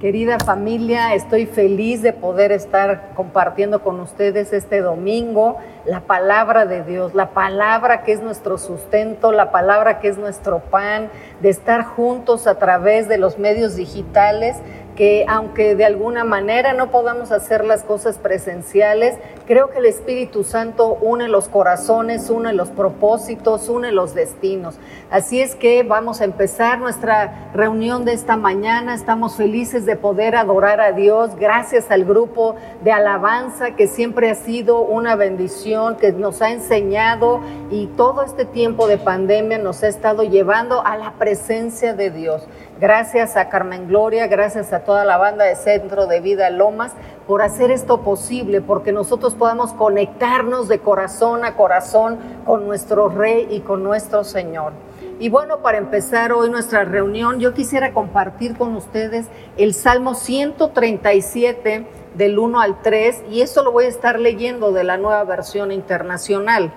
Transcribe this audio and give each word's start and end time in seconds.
Querida 0.00 0.36
familia, 0.38 1.14
estoy 1.14 1.46
feliz 1.46 2.02
de 2.02 2.12
poder 2.12 2.52
estar 2.52 3.14
compartiendo 3.14 3.82
con 3.82 3.98
ustedes 4.00 4.52
este 4.52 4.82
domingo 4.82 5.56
la 5.86 6.00
palabra 6.00 6.66
de 6.66 6.84
Dios, 6.84 7.14
la 7.14 7.30
palabra 7.30 8.02
que 8.02 8.12
es 8.12 8.20
nuestro 8.20 8.58
sustento, 8.58 9.32
la 9.32 9.50
palabra 9.50 9.98
que 9.98 10.08
es 10.08 10.18
nuestro 10.18 10.58
pan, 10.58 11.08
de 11.40 11.48
estar 11.48 11.82
juntos 11.82 12.46
a 12.46 12.58
través 12.58 13.08
de 13.08 13.16
los 13.16 13.38
medios 13.38 13.74
digitales 13.74 14.58
que 14.96 15.24
aunque 15.28 15.76
de 15.76 15.84
alguna 15.84 16.24
manera 16.24 16.72
no 16.72 16.90
podamos 16.90 17.30
hacer 17.30 17.64
las 17.64 17.84
cosas 17.84 18.18
presenciales, 18.18 19.16
creo 19.46 19.70
que 19.70 19.78
el 19.78 19.86
Espíritu 19.86 20.42
Santo 20.42 20.98
une 21.00 21.28
los 21.28 21.48
corazones, 21.48 22.30
une 22.30 22.52
los 22.52 22.70
propósitos, 22.70 23.68
une 23.68 23.92
los 23.92 24.14
destinos. 24.14 24.78
Así 25.10 25.40
es 25.40 25.54
que 25.54 25.82
vamos 25.82 26.20
a 26.20 26.24
empezar 26.24 26.80
nuestra 26.80 27.50
reunión 27.54 28.04
de 28.04 28.12
esta 28.12 28.36
mañana. 28.36 28.94
Estamos 28.94 29.36
felices 29.36 29.86
de 29.86 29.96
poder 29.96 30.34
adorar 30.34 30.80
a 30.80 30.92
Dios 30.92 31.36
gracias 31.36 31.90
al 31.90 32.04
grupo 32.04 32.56
de 32.82 32.90
alabanza 32.90 33.76
que 33.76 33.86
siempre 33.86 34.30
ha 34.30 34.34
sido 34.34 34.80
una 34.80 35.14
bendición, 35.14 35.96
que 35.96 36.12
nos 36.12 36.42
ha 36.42 36.50
enseñado 36.50 37.40
y 37.70 37.86
todo 37.88 38.22
este 38.22 38.44
tiempo 38.44 38.88
de 38.88 38.98
pandemia 38.98 39.58
nos 39.58 39.82
ha 39.82 39.88
estado 39.88 40.22
llevando 40.22 40.84
a 40.84 40.96
la 40.96 41.12
presencia 41.12 41.94
de 41.94 42.10
Dios. 42.10 42.48
Gracias 42.78 43.38
a 43.38 43.48
Carmen 43.48 43.88
Gloria, 43.88 44.26
gracias 44.26 44.74
a 44.74 44.80
toda 44.80 45.06
la 45.06 45.16
banda 45.16 45.46
de 45.46 45.56
Centro 45.56 46.06
de 46.06 46.20
Vida 46.20 46.50
Lomas 46.50 46.92
por 47.26 47.40
hacer 47.40 47.70
esto 47.70 48.02
posible, 48.02 48.60
porque 48.60 48.92
nosotros 48.92 49.34
podamos 49.34 49.72
conectarnos 49.72 50.68
de 50.68 50.80
corazón 50.80 51.46
a 51.46 51.56
corazón 51.56 52.18
con 52.44 52.66
nuestro 52.66 53.08
Rey 53.08 53.48
y 53.50 53.60
con 53.60 53.82
nuestro 53.82 54.24
Señor. 54.24 54.74
Y 55.18 55.30
bueno, 55.30 55.60
para 55.62 55.78
empezar 55.78 56.34
hoy 56.34 56.50
nuestra 56.50 56.84
reunión, 56.84 57.40
yo 57.40 57.54
quisiera 57.54 57.94
compartir 57.94 58.58
con 58.58 58.76
ustedes 58.76 59.24
el 59.56 59.72
Salmo 59.72 60.14
137 60.14 61.86
del 62.14 62.38
1 62.38 62.60
al 62.60 62.82
3, 62.82 63.24
y 63.30 63.40
eso 63.40 63.64
lo 63.64 63.72
voy 63.72 63.86
a 63.86 63.88
estar 63.88 64.20
leyendo 64.20 64.72
de 64.72 64.84
la 64.84 64.98
nueva 64.98 65.24
versión 65.24 65.72
internacional. 65.72 66.74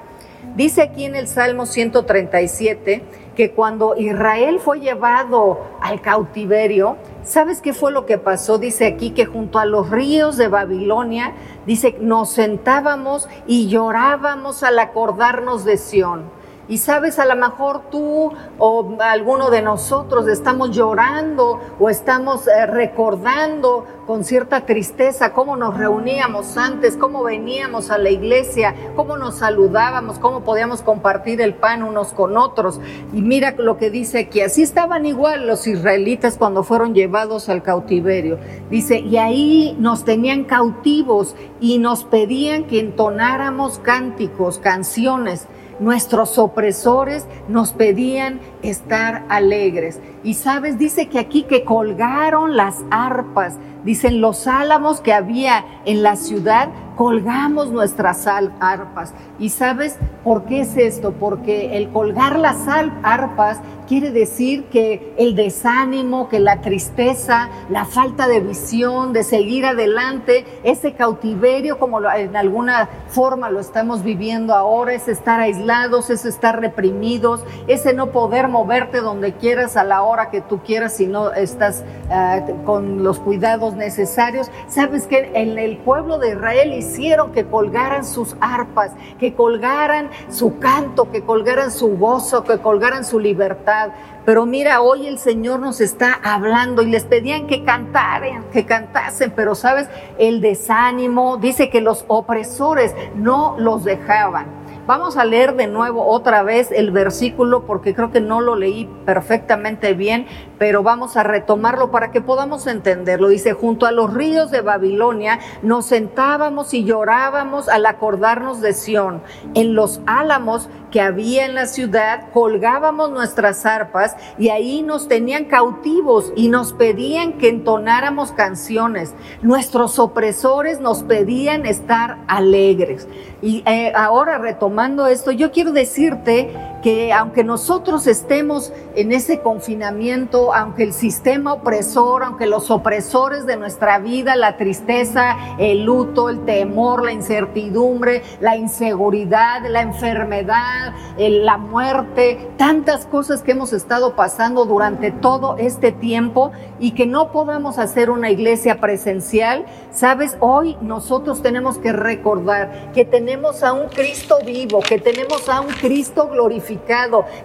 Dice 0.55 0.81
aquí 0.81 1.05
en 1.05 1.15
el 1.15 1.27
Salmo 1.27 1.65
137, 1.65 3.03
que 3.35 3.51
cuando 3.51 3.95
Israel 3.95 4.59
fue 4.59 4.81
llevado 4.81 5.61
al 5.81 6.01
cautiverio, 6.01 6.97
¿sabes 7.23 7.61
qué 7.61 7.73
fue 7.73 7.91
lo 7.91 8.05
que 8.05 8.17
pasó? 8.17 8.57
Dice 8.57 8.85
aquí 8.85 9.11
que 9.11 9.25
junto 9.25 9.59
a 9.59 9.65
los 9.65 9.89
ríos 9.89 10.35
de 10.35 10.49
Babilonia, 10.49 11.33
dice, 11.65 11.95
nos 12.01 12.31
sentábamos 12.31 13.29
y 13.47 13.69
llorábamos 13.69 14.63
al 14.63 14.79
acordarnos 14.79 15.63
de 15.63 15.77
Sión. 15.77 16.38
Y 16.70 16.78
sabes, 16.78 17.17
a 17.17 17.25
lo 17.25 17.36
mejor 17.36 17.89
tú 17.89 18.31
o 18.59 18.98
alguno 19.00 19.50
de 19.50 19.64
nosotros 19.64 20.28
estamos 20.28 20.70
llorando 20.70 21.59
o 21.80 21.89
estamos 21.89 22.48
eh, 22.48 22.67
recordando 22.67 23.88
con 24.06 24.23
cierta 24.23 24.67
tristeza 24.67 25.34
cómo 25.34 25.56
nos 25.56 25.75
reuníamos 25.75 26.58
antes, 26.58 26.95
cómo 26.95 27.23
veníamos 27.23 27.90
a 27.90 27.97
la 27.97 28.12
iglesia, 28.12 28.75
cómo 28.95 29.17
nos 29.17 29.40
saludábamos, 29.40 30.20
cómo 30.20 30.44
podíamos 30.44 30.84
compartir 30.84 31.42
el 31.42 31.56
pan 31.56 31.81
unos 31.81 32.14
con 32.14 32.38
otros. 32.38 32.80
Y 33.14 33.23
mira 33.23 33.56
lo 33.58 33.78
que 33.78 33.90
dice 33.90 34.20
aquí, 34.20 34.42
así 34.42 34.62
estaban 34.62 35.08
igual 35.08 35.47
los 35.47 35.66
israelitas 35.66 36.38
cuando 36.38 36.64
fueron 36.64 36.94
llevados 36.94 37.50
al 37.50 37.64
cautiverio. 37.64 38.38
Dice, 38.70 39.00
y 39.00 39.17
ahí 39.17 39.75
nos 39.80 40.06
tenían 40.06 40.44
cautivos 40.44 41.36
y 41.59 41.80
nos 41.80 42.03
pedían 42.03 42.66
que 42.66 42.80
entonáramos 42.80 43.80
cánticos, 43.80 44.59
canciones 44.59 45.47
nuestros 45.80 46.38
opresores 46.38 47.25
nos 47.47 47.73
pedían 47.73 48.39
estar 48.61 49.25
alegres. 49.30 49.99
Y 50.23 50.33
sabes, 50.33 50.77
dice 50.77 51.08
que 51.08 51.19
aquí 51.19 51.44
que 51.44 51.63
colgaron 51.63 52.58
las 52.58 52.83
arpas, 52.91 53.58
dicen 53.83 54.22
los 54.22 54.47
álamos 54.47 55.01
que 55.01 55.13
había 55.13 55.66
en 55.85 56.03
la 56.03 56.16
ciudad, 56.16 56.69
colgamos 56.97 57.72
nuestras 57.72 58.28
arpas. 58.28 59.13
¿Y 59.40 59.50
sabes 59.50 59.97
por 60.23 60.44
qué 60.44 60.62
es 60.62 60.75
esto? 60.75 61.13
Porque 61.13 61.78
el 61.78 61.90
colgar 61.90 62.38
las 62.38 62.67
arpas 62.67 63.59
quiere 63.89 64.11
decir 64.11 64.66
que 64.66 65.16
el 65.17 65.35
desánimo, 65.35 66.29
que 66.29 66.39
la 66.39 66.61
tristeza, 66.61 67.50
la 67.72 67.85
falta 67.85 68.27
de 68.27 68.39
visión, 68.39 69.13
de 69.13 69.23
seguir 69.23 69.66
adelante, 69.66 70.45
ese 70.63 70.94
cautiverio 70.94 71.79
como 71.79 71.99
en 72.11 72.35
alguna 72.35 72.88
forma 73.07 73.49
lo 73.49 73.59
estamos 73.59 74.03
viviendo 74.03 74.53
ahora, 74.53 74.94
es 74.94 75.07
estar 75.07 75.39
aislados, 75.39 76.11
es 76.11 76.23
estar 76.23 76.61
reprimidos, 76.61 77.44
ese 77.66 77.94
no 77.95 78.11
poder 78.11 78.47
moverte 78.47 79.01
donde 79.01 79.33
quieras 79.33 79.75
a 79.75 79.83
la 79.83 80.03
hora 80.03 80.29
que 80.29 80.41
tú 80.41 80.59
quieras 80.59 80.95
si 80.95 81.07
no 81.07 81.31
estás 81.33 81.83
ah, 82.11 82.41
con 82.66 83.03
los 83.03 83.19
cuidados 83.19 83.73
necesarios. 83.73 84.51
Sabes 84.67 85.07
que 85.07 85.31
en 85.33 85.57
el 85.57 85.78
pueblo 85.78 86.19
de 86.19 86.33
Israel 86.33 86.73
hicieron 86.73 87.31
que 87.31 87.45
colgaran 87.45 88.05
sus 88.05 88.35
arpas, 88.39 88.91
que 89.19 89.33
colgaran 89.33 90.11
su 90.29 90.59
canto, 90.59 91.09
que 91.09 91.23
colgaran 91.23 91.72
su 91.72 91.97
gozo, 91.97 92.44
que 92.44 92.59
colgaran 92.59 93.03
su 93.03 93.19
libertad. 93.19 93.78
Pero 94.25 94.45
mira, 94.45 94.81
hoy 94.81 95.07
el 95.07 95.17
Señor 95.17 95.59
nos 95.59 95.81
está 95.81 96.19
hablando 96.23 96.81
y 96.81 96.88
les 96.91 97.06
pedían 97.06 97.47
que 97.47 97.63
cantaran, 97.63 98.44
que 98.51 98.66
cantasen, 98.66 99.31
pero 99.35 99.56
sabes, 99.56 99.88
el 100.17 100.41
desánimo, 100.41 101.38
dice 101.38 101.69
que 101.69 101.81
los 101.81 102.06
opresores 102.07 102.94
no 103.16 103.56
los 103.57 103.84
dejaban. 103.84 104.59
Vamos 104.90 105.17
a 105.17 105.23
leer 105.23 105.56
de 105.56 105.67
nuevo 105.67 106.03
otra 106.03 106.41
vez 106.41 106.72
el 106.72 106.90
versículo 106.90 107.67
porque 107.67 107.94
creo 107.94 108.12
que 108.12 108.22
no 108.22 108.41
lo 108.41 108.56
leí 108.56 108.90
perfectamente 109.06 109.94
bien, 109.94 110.25
pero 110.57 110.81
vamos 110.81 111.16
a 111.16 111.22
retomarlo 111.22 111.91
para 111.91 112.09
que 112.09 112.22
podamos 112.22 112.66
entenderlo. 112.66 113.28
Dice, 113.28 113.53
junto 113.53 113.85
a 113.85 113.91
los 113.91 114.11
ríos 114.11 114.50
de 114.50 114.61
Babilonia 114.61 115.41
nos 115.61 115.85
sentábamos 115.85 116.73
y 116.73 116.85
llorábamos 116.85 117.69
al 117.69 117.85
acordarnos 117.85 118.61
de 118.61 118.73
Sión. 118.73 119.22
En 119.53 119.75
los 119.75 120.01
álamos 120.07 120.69
que 120.91 121.01
había 121.01 121.45
en 121.45 121.55
la 121.55 121.66
ciudad 121.66 122.29
colgábamos 122.33 123.11
nuestras 123.11 123.66
arpas 123.66 124.16
y 124.38 124.50
ahí 124.50 124.81
nos 124.81 125.07
tenían 125.07 125.45
cautivos 125.45 126.33
y 126.35 126.50
nos 126.50 126.73
pedían 126.73 127.33
que 127.33 127.50
entonáramos 127.50 128.31
canciones. 128.31 129.13
Nuestros 129.41 129.99
opresores 129.99 130.79
nos 130.79 131.03
pedían 131.03 131.66
estar 131.66 132.17
alegres. 132.28 133.07
Y 133.41 133.63
eh, 133.66 133.94
ahora 133.95 134.38
retomando 134.38 135.07
esto, 135.07 135.31
yo 135.31 135.51
quiero 135.51 135.72
decirte 135.72 136.51
que 136.81 137.12
aunque 137.12 137.44
nosotros 137.44 138.07
estemos 138.07 138.72
en 138.95 139.12
ese 139.12 139.41
confinamiento, 139.41 140.53
aunque 140.53 140.84
el 140.84 140.94
sistema 140.94 141.53
opresor, 141.53 142.23
aunque 142.23 142.45
los 142.45 142.72
opresores 142.72 143.45
de 143.45 143.57
nuestra 143.57 144.00
vida, 144.00 144.35
la 144.35 144.57
tristeza, 144.57 145.35
el 145.57 145.84
luto, 145.84 146.29
el 146.29 146.45
temor, 146.45 147.03
la 147.03 147.12
incertidumbre, 147.12 148.23
la 148.40 148.56
inseguridad, 148.56 149.62
la 149.67 149.81
enfermedad, 149.81 150.94
la 151.17 151.57
muerte, 151.57 152.50
tantas 152.57 153.06
cosas 153.06 153.41
que 153.41 153.51
hemos 153.51 153.73
estado 153.73 154.16
pasando 154.16 154.66
durante 154.66 155.11
todo 155.11 155.57
este 155.57 155.91
tiempo 155.91 156.51
y 156.79 156.91
que 156.91 157.06
no 157.06 157.31
podamos 157.31 157.78
hacer 157.78 158.09
una 158.09 158.31
iglesia 158.31 158.79
presencial, 158.79 159.66
sabes, 159.91 160.38
hoy 160.40 160.78
nosotros 160.81 161.41
tenemos 161.41 161.78
que 161.78 161.91
recordar 161.91 162.91
que 162.94 163.06
tenemos 163.06 163.63
a 163.63 163.73
un 163.73 163.90
Cristo 163.90 164.38
vivo, 164.46 164.79
que 164.79 165.00
tenemos 165.00 165.50
a 165.50 165.61
un 165.61 165.67
Cristo 165.67 166.29
glorificado 166.29 166.69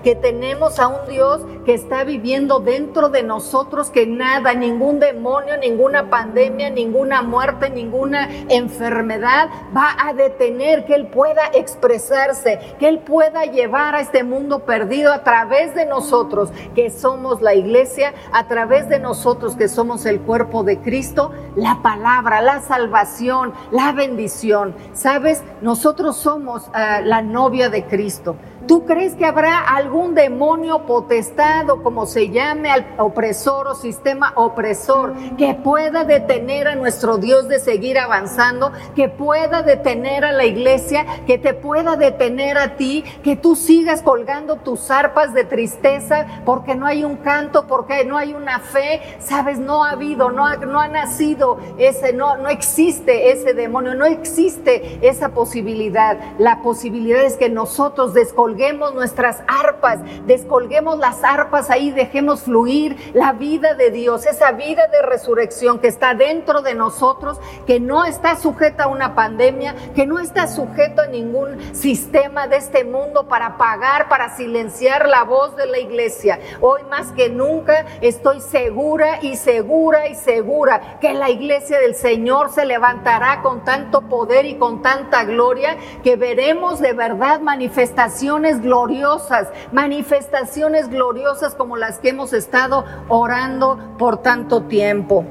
que 0.02 0.14
tenemos 0.14 0.78
a 0.78 0.88
un 0.88 1.08
Dios 1.08 1.40
que 1.64 1.74
está 1.74 2.04
viviendo 2.04 2.60
dentro 2.60 3.08
de 3.08 3.22
nosotros, 3.22 3.90
que 3.90 4.06
nada, 4.06 4.52
ningún 4.54 5.00
demonio, 5.00 5.56
ninguna 5.56 6.10
pandemia, 6.10 6.70
ninguna 6.70 7.22
muerte, 7.22 7.70
ninguna 7.70 8.28
enfermedad 8.48 9.48
va 9.74 9.96
a 9.98 10.12
detener 10.12 10.84
que 10.84 10.94
Él 10.94 11.06
pueda 11.06 11.46
expresarse, 11.54 12.58
que 12.78 12.88
Él 12.88 12.98
pueda 12.98 13.44
llevar 13.44 13.94
a 13.94 14.00
este 14.00 14.24
mundo 14.24 14.60
perdido 14.60 15.12
a 15.12 15.24
través 15.24 15.74
de 15.74 15.86
nosotros, 15.86 16.50
que 16.74 16.90
somos 16.90 17.40
la 17.40 17.54
iglesia, 17.54 18.12
a 18.32 18.46
través 18.46 18.88
de 18.88 18.98
nosotros 18.98 19.56
que 19.56 19.68
somos 19.68 20.04
el 20.06 20.20
cuerpo 20.20 20.64
de 20.64 20.78
Cristo, 20.80 21.32
la 21.56 21.80
palabra, 21.82 22.42
la 22.42 22.60
salvación, 22.60 23.52
la 23.70 23.92
bendición. 23.92 24.74
¿Sabes? 24.92 25.42
Nosotros 25.62 26.16
somos 26.16 26.70
ah, 26.72 27.00
la 27.02 27.22
novia 27.22 27.70
de 27.70 27.84
Cristo. 27.84 28.36
¿Tú 28.66 28.86
crees 28.86 29.14
que 29.14 29.26
habrá 29.26 29.58
algún 29.58 30.14
demonio 30.14 30.86
potestado, 30.86 31.82
como 31.82 32.06
se 32.06 32.30
llame 32.30 32.70
al 32.70 32.86
opresor 32.96 33.66
o 33.66 33.74
sistema 33.74 34.32
opresor, 34.36 35.12
que 35.36 35.54
pueda 35.54 36.04
detener 36.04 36.68
a 36.68 36.74
nuestro 36.74 37.18
Dios 37.18 37.46
de 37.48 37.58
seguir 37.58 37.98
avanzando, 37.98 38.72
que 38.96 39.10
pueda 39.10 39.62
detener 39.62 40.24
a 40.24 40.32
la 40.32 40.46
iglesia, 40.46 41.04
que 41.26 41.36
te 41.36 41.52
pueda 41.52 41.96
detener 41.96 42.56
a 42.56 42.76
ti, 42.76 43.04
que 43.22 43.36
tú 43.36 43.54
sigas 43.54 44.00
colgando 44.00 44.56
tus 44.56 44.90
arpas 44.90 45.34
de 45.34 45.44
tristeza 45.44 46.26
porque 46.46 46.74
no 46.74 46.86
hay 46.86 47.04
un 47.04 47.16
canto, 47.16 47.66
porque 47.66 48.06
no 48.06 48.16
hay 48.16 48.32
una 48.32 48.60
fe? 48.60 49.02
Sabes, 49.18 49.58
no 49.58 49.84
ha 49.84 49.90
habido, 49.90 50.30
no 50.30 50.46
ha, 50.46 50.56
no 50.56 50.80
ha 50.80 50.88
nacido 50.88 51.58
ese, 51.76 52.14
no, 52.14 52.38
no 52.38 52.48
existe 52.48 53.30
ese 53.30 53.52
demonio, 53.52 53.94
no 53.94 54.06
existe 54.06 54.98
esa 55.06 55.30
posibilidad. 55.30 56.18
La 56.38 56.62
posibilidad 56.62 57.22
es 57.22 57.36
que 57.36 57.50
nosotros 57.50 58.14
descolgamos 58.14 58.53
descolguemos 58.54 58.94
nuestras 58.94 59.42
arpas, 59.48 59.98
descolguemos 60.26 60.98
las 60.98 61.24
arpas 61.24 61.70
ahí, 61.70 61.90
dejemos 61.90 62.42
fluir 62.42 63.10
la 63.12 63.32
vida 63.32 63.74
de 63.74 63.90
Dios, 63.90 64.26
esa 64.26 64.52
vida 64.52 64.86
de 64.86 65.02
resurrección 65.02 65.80
que 65.80 65.88
está 65.88 66.14
dentro 66.14 66.62
de 66.62 66.76
nosotros, 66.76 67.40
que 67.66 67.80
no 67.80 68.04
está 68.04 68.36
sujeta 68.36 68.84
a 68.84 68.86
una 68.86 69.16
pandemia, 69.16 69.74
que 69.96 70.06
no 70.06 70.20
está 70.20 70.46
sujeto 70.46 71.02
a 71.02 71.08
ningún 71.08 71.74
sistema 71.74 72.46
de 72.46 72.58
este 72.58 72.84
mundo 72.84 73.26
para 73.26 73.58
pagar, 73.58 74.08
para 74.08 74.36
silenciar 74.36 75.08
la 75.08 75.24
voz 75.24 75.56
de 75.56 75.66
la 75.66 75.80
iglesia. 75.80 76.38
Hoy 76.60 76.82
más 76.88 77.10
que 77.10 77.30
nunca 77.30 77.86
estoy 78.02 78.40
segura 78.40 79.18
y 79.20 79.34
segura 79.34 80.06
y 80.06 80.14
segura 80.14 80.98
que 81.00 81.12
la 81.12 81.28
iglesia 81.28 81.80
del 81.80 81.96
Señor 81.96 82.52
se 82.52 82.64
levantará 82.64 83.42
con 83.42 83.64
tanto 83.64 84.02
poder 84.02 84.46
y 84.46 84.58
con 84.58 84.80
tanta 84.80 85.24
gloria 85.24 85.76
que 86.04 86.14
veremos 86.14 86.78
de 86.78 86.92
verdad 86.92 87.40
manifestaciones 87.40 88.43
gloriosas, 88.60 89.48
manifestaciones 89.72 90.88
gloriosas 90.88 91.54
como 91.54 91.76
las 91.76 91.98
que 91.98 92.10
hemos 92.10 92.32
estado 92.32 92.84
orando 93.08 93.78
por 93.98 94.18
tanto 94.22 94.62
tiempo. 94.64 95.24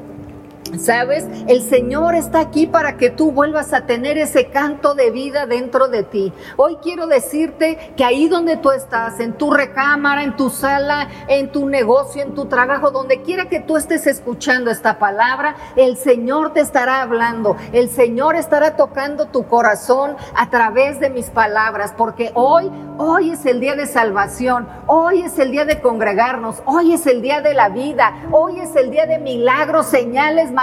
¿Sabes? 0.78 1.28
El 1.48 1.62
Señor 1.62 2.16
está 2.16 2.40
aquí 2.40 2.66
para 2.66 2.98
que 2.98 3.12
tú 3.12 3.32
vuelvas 3.32 3.74
a 3.74 3.86
tener 3.86 4.18
ese 4.18 4.48
canto 4.48 4.96
de 4.96 5.12
vida 5.12 5.46
dentro 5.46 5.88
de 5.88 6.04
ti. 6.04 6.34
Hoy 6.58 6.78
quiero 6.82 7.06
decirte 7.06 7.94
que 7.96 8.04
ahí 8.04 8.28
donde 8.28 8.58
tú 8.58 8.72
estás, 8.72 9.20
en 9.20 9.34
tu 9.34 9.52
recámara, 9.52 10.24
en 10.24 10.36
tu 10.36 10.50
sala, 10.50 11.10
en 11.28 11.52
tu 11.52 11.70
negocio, 11.70 12.24
en 12.24 12.34
tu 12.34 12.46
trabajo, 12.46 12.90
donde 12.90 13.22
quiera 13.22 13.50
que 13.50 13.60
tú 13.60 13.78
estés 13.78 14.08
escuchando 14.08 14.72
esta 14.72 14.98
palabra, 14.98 15.56
el 15.76 15.96
Señor 15.96 16.54
te 16.54 16.62
estará 16.62 17.02
hablando. 17.02 17.56
El 17.72 17.90
Señor 17.90 18.36
estará 18.36 18.76
tocando 18.76 19.28
tu 19.28 19.46
corazón 19.46 20.16
a 20.36 20.50
través 20.50 21.00
de 21.00 21.12
mis 21.12 21.30
palabras, 21.30 21.94
porque 21.96 22.32
hoy, 22.34 22.72
hoy 22.98 23.32
es 23.32 23.46
el 23.46 23.60
día 23.60 23.76
de 23.76 23.86
salvación, 23.86 24.68
hoy 24.88 25.22
es 25.22 25.38
el 25.38 25.52
día 25.52 25.66
de 25.66 25.82
congregarnos, 25.82 26.64
hoy 26.66 26.94
es 26.94 27.06
el 27.06 27.22
día 27.22 27.42
de 27.42 27.54
la 27.54 27.70
vida, 27.70 28.24
hoy 28.32 28.60
es 28.60 28.76
el 28.76 28.90
día 28.90 29.06
de 29.06 29.20
milagros, 29.20 29.86
señales, 29.86 30.52
maravillas 30.52 30.63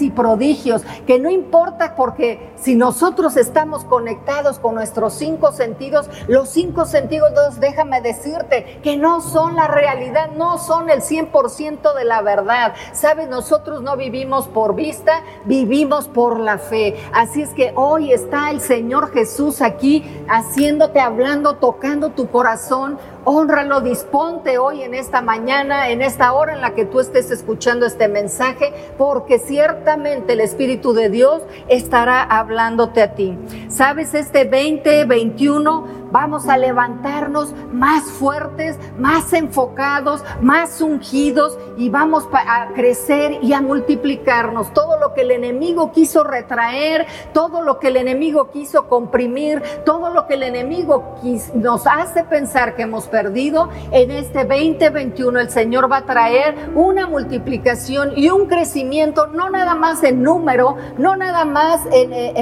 y 0.00 0.10
prodigios, 0.10 0.82
que 1.06 1.18
no 1.18 1.30
importa 1.30 1.94
porque 1.94 2.52
si 2.56 2.74
nosotros 2.74 3.36
estamos 3.36 3.84
conectados 3.84 4.58
con 4.58 4.74
nuestros 4.74 5.14
cinco 5.14 5.52
sentidos, 5.52 6.08
los 6.26 6.48
cinco 6.48 6.86
sentidos, 6.86 7.30
déjame 7.60 8.00
decirte 8.00 8.80
que 8.82 8.96
no 8.96 9.20
son 9.20 9.56
la 9.56 9.68
realidad, 9.68 10.30
no 10.36 10.58
son 10.58 10.88
el 10.88 11.02
100% 11.02 11.94
de 11.94 12.04
la 12.04 12.22
verdad. 12.22 12.72
Sabes, 12.92 13.28
nosotros 13.28 13.82
no 13.82 13.96
vivimos 13.96 14.48
por 14.48 14.74
vista, 14.74 15.22
vivimos 15.44 16.08
por 16.08 16.40
la 16.40 16.58
fe. 16.58 16.96
Así 17.12 17.42
es 17.42 17.50
que 17.50 17.72
hoy 17.74 18.12
está 18.12 18.50
el 18.50 18.60
Señor 18.60 19.12
Jesús 19.12 19.60
aquí 19.60 20.04
haciéndote, 20.28 21.00
hablando, 21.00 21.56
tocando 21.56 22.10
tu 22.10 22.28
corazón 22.28 22.98
Honralo, 23.28 23.80
disponte 23.80 24.56
hoy 24.56 24.84
en 24.84 24.94
esta 24.94 25.20
mañana, 25.20 25.88
en 25.88 26.00
esta 26.00 26.32
hora 26.32 26.52
en 26.52 26.60
la 26.60 26.76
que 26.76 26.84
tú 26.84 27.00
estés 27.00 27.32
escuchando 27.32 27.84
este 27.84 28.06
mensaje, 28.06 28.72
porque 28.96 29.25
ciertamente 29.38 30.32
el 30.32 30.40
Espíritu 30.40 30.92
de 30.92 31.10
Dios 31.10 31.42
estará 31.68 32.22
hablándote 32.22 33.02
a 33.02 33.14
ti. 33.14 33.36
Sabes, 33.68 34.14
este 34.14 34.44
2021 34.44 36.05
vamos 36.16 36.48
a 36.48 36.56
levantarnos 36.56 37.54
más 37.74 38.04
fuertes, 38.04 38.78
más 38.98 39.34
enfocados, 39.34 40.24
más 40.40 40.80
ungidos 40.80 41.58
y 41.76 41.90
vamos 41.90 42.26
a 42.32 42.68
crecer 42.74 43.40
y 43.42 43.52
a 43.52 43.60
multiplicarnos. 43.60 44.72
Todo 44.72 44.98
lo 44.98 45.12
que 45.12 45.20
el 45.20 45.30
enemigo 45.30 45.92
quiso 45.92 46.24
retraer, 46.24 47.06
todo 47.34 47.60
lo 47.60 47.78
que 47.78 47.88
el 47.88 47.98
enemigo 47.98 48.50
quiso 48.50 48.88
comprimir, 48.88 49.62
todo 49.84 50.08
lo 50.08 50.26
que 50.26 50.34
el 50.34 50.44
enemigo 50.44 51.16
nos 51.52 51.86
hace 51.86 52.24
pensar 52.24 52.76
que 52.76 52.84
hemos 52.84 53.08
perdido, 53.08 53.68
en 53.90 54.10
este 54.10 54.46
2021 54.46 55.38
el 55.38 55.50
Señor 55.50 55.92
va 55.92 55.98
a 55.98 56.06
traer 56.06 56.70
una 56.74 57.06
multiplicación 57.06 58.12
y 58.16 58.30
un 58.30 58.46
crecimiento, 58.46 59.26
no 59.26 59.50
nada 59.50 59.74
más 59.74 60.02
en 60.02 60.22
número, 60.22 60.76
no 60.96 61.14
nada 61.14 61.44
más 61.44 61.84
en, 61.92 62.10
eh, 62.14 62.32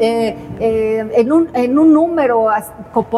eh, 0.00 0.36
eh, 0.58 1.26
un 1.30 1.92
número 1.92 2.48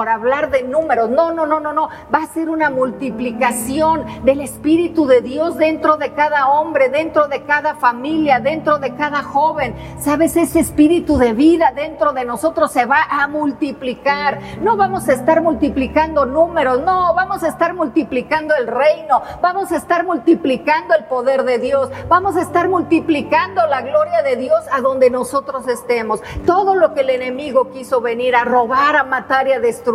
por 0.02 0.08
hablar 0.08 0.50
de 0.50 0.64
números. 0.64 1.10
No, 1.10 1.31
no, 1.31 1.46
no, 1.46 1.60
no, 1.60 1.72
no. 1.72 1.88
Va 2.12 2.25
a 2.25 2.26
ser 2.26 2.50
una 2.50 2.70
multiplicación 2.70 4.25
del 4.25 4.40
Espíritu 4.40 5.06
de 5.06 5.20
Dios 5.20 5.56
dentro 5.58 5.96
de 5.96 6.12
cada 6.12 6.49
hombre, 6.49 6.88
dentro 6.88 7.28
de 7.28 7.44
cada 7.44 7.76
familia, 7.76 8.40
dentro 8.40 8.78
de 8.78 8.96
cada 8.96 9.22
joven. 9.22 9.76
¿Sabes? 10.00 10.37
Ese 10.37 10.58
espíritu 10.58 11.19
de 11.19 11.34
vida 11.34 11.70
dentro 11.72 12.12
de 12.12 12.25
nosotros 12.25 12.72
se 12.72 12.84
va 12.84 13.04
a 13.08 13.28
multiplicar. 13.28 14.40
No 14.60 14.76
vamos 14.76 15.08
a 15.08 15.12
estar 15.12 15.40
multiplicando 15.40 16.26
números, 16.26 16.81
no, 16.81 17.14
vamos 17.14 17.44
a 17.44 17.48
estar 17.48 17.72
multiplicando 17.72 18.56
el 18.56 18.66
reino, 18.66 19.22
vamos 19.40 19.70
a 19.70 19.76
estar 19.76 20.05
multiplicando 20.05 20.94
el 20.96 21.05
poder 21.05 21.44
de 21.44 21.58
Dios, 21.58 21.90
vamos 22.08 22.34
a 22.34 22.43
estar 22.43 22.69
multiplicando 22.69 23.64
la 23.69 23.82
gloria 23.82 24.22
de 24.22 24.34
Dios 24.34 24.64
a 24.72 24.81
donde 24.81 25.10
nosotros 25.10 25.69
estemos. 25.69 26.20
Todo 26.44 26.75
lo 26.75 26.93
que 26.93 27.02
el 27.02 27.10
enemigo 27.10 27.70
quiso 27.70 28.00
venir 28.00 28.34
a 28.34 28.43
robar, 28.43 28.96
a 28.96 29.05
matar 29.12 29.46
y 29.46 29.52
a 29.52 29.60
destruir 29.60 29.91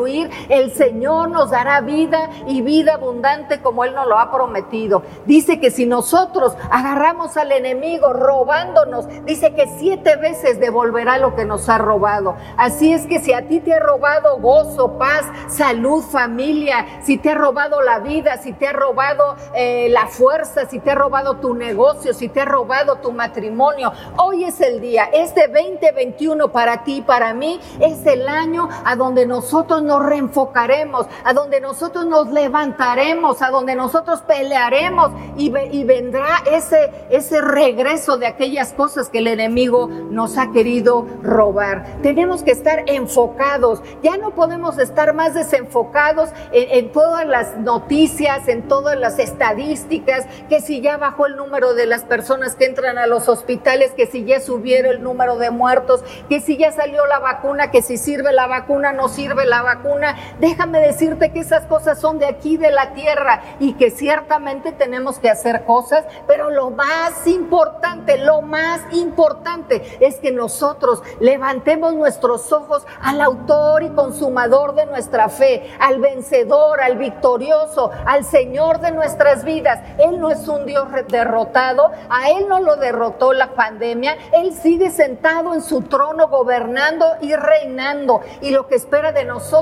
el 0.50 0.72
Señor 0.72 1.30
nos 1.30 1.52
dará 1.52 1.82
vida 1.82 2.30
y 2.48 2.62
vida 2.62 2.96
abundante 2.96 3.62
como 3.62 3.84
Él 3.84 3.96
nos 3.96 4.08
lo 4.08 4.20
ha 4.20 4.32
prometido. 4.32 5.04
Dice 5.26 5.60
que 5.60 5.72
si 5.72 5.86
nosotros 5.86 6.56
agarramos 6.70 7.38
al 7.38 7.52
enemigo 7.52 8.14
robándonos, 8.14 9.08
dice 9.26 9.54
que 9.54 9.68
siete 9.78 10.16
veces 10.16 10.60
devolverá 10.60 11.18
lo 11.18 11.36
que 11.36 11.46
nos 11.46 11.68
ha 11.70 11.78
robado. 11.78 12.36
Así 12.58 12.94
es 12.94 13.08
que 13.08 13.20
si 13.20 13.34
a 13.34 13.48
ti 13.48 13.60
te 13.60 13.74
ha 13.74 13.80
robado 13.80 14.38
gozo, 14.40 14.98
paz, 14.98 15.26
salud, 15.48 16.04
familia, 16.04 16.86
si 17.04 17.18
te 17.18 17.32
ha 17.32 17.36
robado 17.36 17.82
la 17.82 18.00
vida, 18.00 18.38
si 18.38 18.54
te 18.54 18.68
ha 18.68 18.74
robado 18.74 19.36
eh, 19.54 19.88
la 19.90 20.08
fuerza, 20.08 20.68
si 20.70 20.80
te 20.80 20.92
ha 20.92 20.96
robado 20.96 21.38
tu 21.38 21.54
negocio, 21.54 22.14
si 22.14 22.30
te 22.30 22.42
ha 22.42 22.46
robado 22.46 22.98
tu 22.98 23.12
matrimonio, 23.12 23.92
hoy 24.18 24.44
es 24.44 24.62
el 24.62 24.82
día. 24.82 25.10
Este 25.14 25.48
2021 25.48 26.52
para 26.52 26.84
ti, 26.84 27.02
para 27.02 27.34
mí, 27.34 27.60
es 27.80 28.06
el 28.06 28.28
año 28.28 28.70
a 28.86 28.96
donde 28.96 29.26
nosotros 29.26 29.77
nos 29.82 30.04
reenfocaremos, 30.06 31.08
a 31.24 31.34
donde 31.34 31.62
nosotros 31.62 32.06
nos 32.06 32.32
levantaremos, 32.32 33.42
a 33.42 33.50
donde 33.50 33.76
nosotros 33.76 34.22
pelearemos 34.22 35.12
y, 35.38 35.50
vendrá 35.84 36.44
ese, 36.52 36.92
ese 37.10 37.42
regreso 37.42 38.18
de 38.18 38.28
aquellas 38.28 38.74
cosas 38.74 39.10
que 39.10 39.20
el 39.20 39.28
enemigo 39.28 39.88
nos 39.88 40.38
ha 40.38 40.52
querido 40.52 41.06
robar. 41.24 41.86
Tenemos 42.02 42.44
que 42.44 42.52
estar 42.52 42.84
enfocados, 42.88 43.82
ya 44.04 44.18
no 44.18 44.32
podemos 44.32 44.78
estar 44.78 45.14
más 45.14 45.34
desenfocados 45.34 46.30
en, 46.52 46.92
todas 46.92 47.26
las 47.26 47.58
noticias, 47.58 48.48
en 48.48 48.68
todas 48.68 48.98
las 48.98 49.20
estadísticas, 49.20 50.26
que 50.50 50.62
si 50.62 50.82
ya 50.82 50.98
bajó 50.98 51.26
el 51.26 51.36
número 51.36 51.74
de 51.74 51.86
las 51.86 52.04
personas 52.04 52.56
que 52.56 52.66
entran 52.66 52.98
a 52.98 53.08
los 53.08 53.30
hospitales, 53.30 53.92
que 53.92 54.08
si 54.08 54.26
ya 54.26 54.40
subieron 54.40 54.92
el 54.92 55.04
número 55.04 55.38
de 55.38 55.52
muertos, 55.52 56.04
que 56.30 56.40
si 56.40 56.58
ya 56.58 56.72
salió 56.72 57.06
la 57.06 57.20
vacuna, 57.20 57.72
que 57.72 57.82
si 57.82 57.98
sirve 57.98 58.32
la 58.32 58.48
vacuna, 58.48 58.94
no 58.94 59.10
sirve 59.10 59.46
la 59.46 59.62
vacuna 59.68 60.16
déjame 60.40 60.80
decirte 60.80 61.32
que 61.32 61.40
esas 61.40 61.66
cosas 61.66 62.00
son 62.00 62.20
de 62.20 62.26
aquí, 62.26 62.58
de 62.58 62.72
la 62.72 62.94
tierra, 62.94 63.42
y 63.60 63.74
que 63.74 63.92
ciertamente 63.92 64.72
tenemos 64.72 65.20
que 65.20 65.30
hacer 65.30 65.66
cosas, 65.66 66.06
pero 66.26 66.50
lo 66.50 66.70
más 66.72 67.28
importante, 67.28 68.18
lo 68.18 68.42
más 68.42 68.82
importante 68.92 69.98
es 70.00 70.16
que 70.16 70.32
nosotros 70.32 71.02
levantemos 71.20 71.94
nuestros 71.94 72.52
ojos 72.52 72.86
al 73.02 73.22
autor 73.22 73.84
y 73.84 73.90
consumador 73.90 74.76
de 74.76 74.86
nuestra 74.86 75.30
fe, 75.30 75.72
al 75.80 76.00
vencedor, 76.00 76.82
al 76.82 76.98
victorioso, 76.98 77.92
al 78.06 78.24
Señor 78.24 78.80
de 78.80 78.92
nuestras 78.92 79.44
vidas. 79.44 79.80
Él 79.98 80.20
no 80.20 80.30
es 80.30 80.48
un 80.48 80.66
Dios 80.66 80.88
derrotado, 81.10 81.92
a 82.10 82.30
Él 82.30 82.48
no 82.48 82.60
lo 82.60 82.76
derrotó 82.76 83.34
la 83.34 83.54
pandemia, 83.54 84.16
Él 84.34 84.54
sigue 84.54 84.92
sentado 84.92 85.54
en 85.54 85.62
su 85.62 85.82
trono 85.82 86.28
gobernando 86.28 87.06
y 87.22 87.36
reinando, 87.36 88.22
y 88.42 88.52
lo 88.52 88.68
que 88.68 88.76
espera 88.76 89.12
de 89.12 89.26
nosotros 89.26 89.57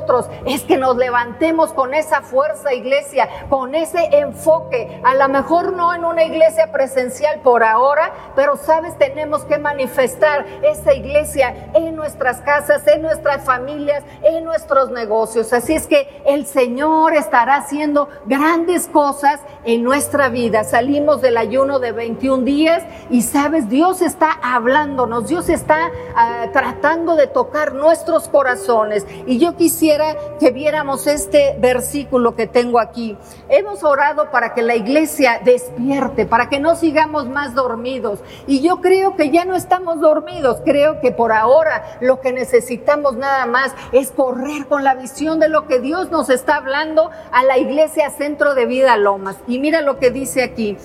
es 0.45 0.63
que 0.63 0.77
nos 0.77 0.97
levantemos 0.97 1.71
con 1.71 1.93
esa 1.93 2.21
fuerza, 2.21 2.73
iglesia, 2.73 3.29
con 3.49 3.75
ese 3.75 4.09
enfoque. 4.17 5.01
A 5.03 5.13
lo 5.15 5.29
mejor 5.29 5.73
no 5.73 5.93
en 5.93 6.03
una 6.03 6.23
iglesia 6.23 6.71
presencial 6.71 7.39
por 7.41 7.63
ahora, 7.63 8.11
pero 8.35 8.57
sabes, 8.57 8.97
tenemos 8.97 9.45
que 9.45 9.57
manifestar 9.57 10.45
esa 10.63 10.93
iglesia 10.93 11.69
en 11.73 11.95
nuestras 11.95 12.41
casas, 12.41 12.85
en 12.87 13.01
nuestras 13.01 13.43
familias, 13.43 14.03
en 14.21 14.43
nuestros 14.43 14.91
negocios. 14.91 15.53
Así 15.53 15.73
es 15.73 15.87
que 15.87 16.21
el 16.25 16.45
Señor 16.45 17.13
estará 17.13 17.57
haciendo 17.57 18.09
grandes 18.25 18.87
cosas 18.87 19.39
en 19.63 19.83
nuestra 19.83 20.29
vida. 20.29 20.63
Salimos 20.63 21.21
del 21.21 21.37
ayuno 21.37 21.79
de 21.79 21.91
21 21.93 22.43
días 22.43 22.83
y 23.09 23.21
sabes, 23.21 23.69
Dios 23.69 24.01
está 24.01 24.31
hablándonos, 24.41 25.27
Dios 25.27 25.47
está 25.47 25.89
ah, 26.15 26.47
tratando 26.51 27.15
de 27.15 27.27
tocar 27.27 27.73
nuestros 27.73 28.27
corazones. 28.27 29.05
Y 29.25 29.37
yo 29.39 29.55
quisiera 29.55 29.84
quisiera 29.85 30.15
que 30.39 30.49
viéramos 30.49 31.05
este 31.05 31.55
versículo 31.59 32.35
que 32.35 32.47
tengo 32.47 32.79
aquí. 32.79 33.15
Hemos 33.49 33.83
orado 33.83 34.31
para 34.31 34.55
que 34.55 34.63
la 34.63 34.75
iglesia 34.75 35.39
despierte, 35.45 36.25
para 36.25 36.49
que 36.49 36.59
no 36.59 36.75
sigamos 36.75 37.27
más 37.27 37.53
dormidos. 37.53 38.19
Y 38.47 38.61
yo 38.61 38.81
creo 38.81 39.15
que 39.15 39.29
ya 39.29 39.45
no 39.45 39.55
estamos 39.55 40.01
dormidos. 40.01 40.57
Creo 40.65 40.99
que 41.01 41.11
por 41.11 41.31
ahora 41.31 41.97
lo 42.01 42.19
que 42.19 42.33
necesitamos 42.33 43.15
nada 43.15 43.45
más 43.45 43.75
es 43.91 44.09
correr 44.09 44.65
con 44.65 44.83
la 44.83 44.95
visión 44.95 45.39
de 45.39 45.49
lo 45.49 45.67
que 45.67 45.79
Dios 45.79 46.09
nos 46.09 46.31
está 46.31 46.55
hablando 46.55 47.11
a 47.31 47.43
la 47.43 47.59
iglesia 47.59 48.09
Centro 48.09 48.55
de 48.55 48.65
Vida 48.65 48.97
Lomas. 48.97 49.37
Y 49.47 49.59
mira 49.59 49.81
lo 49.81 49.99
que 49.99 50.09
dice 50.09 50.41
aquí. 50.41 50.79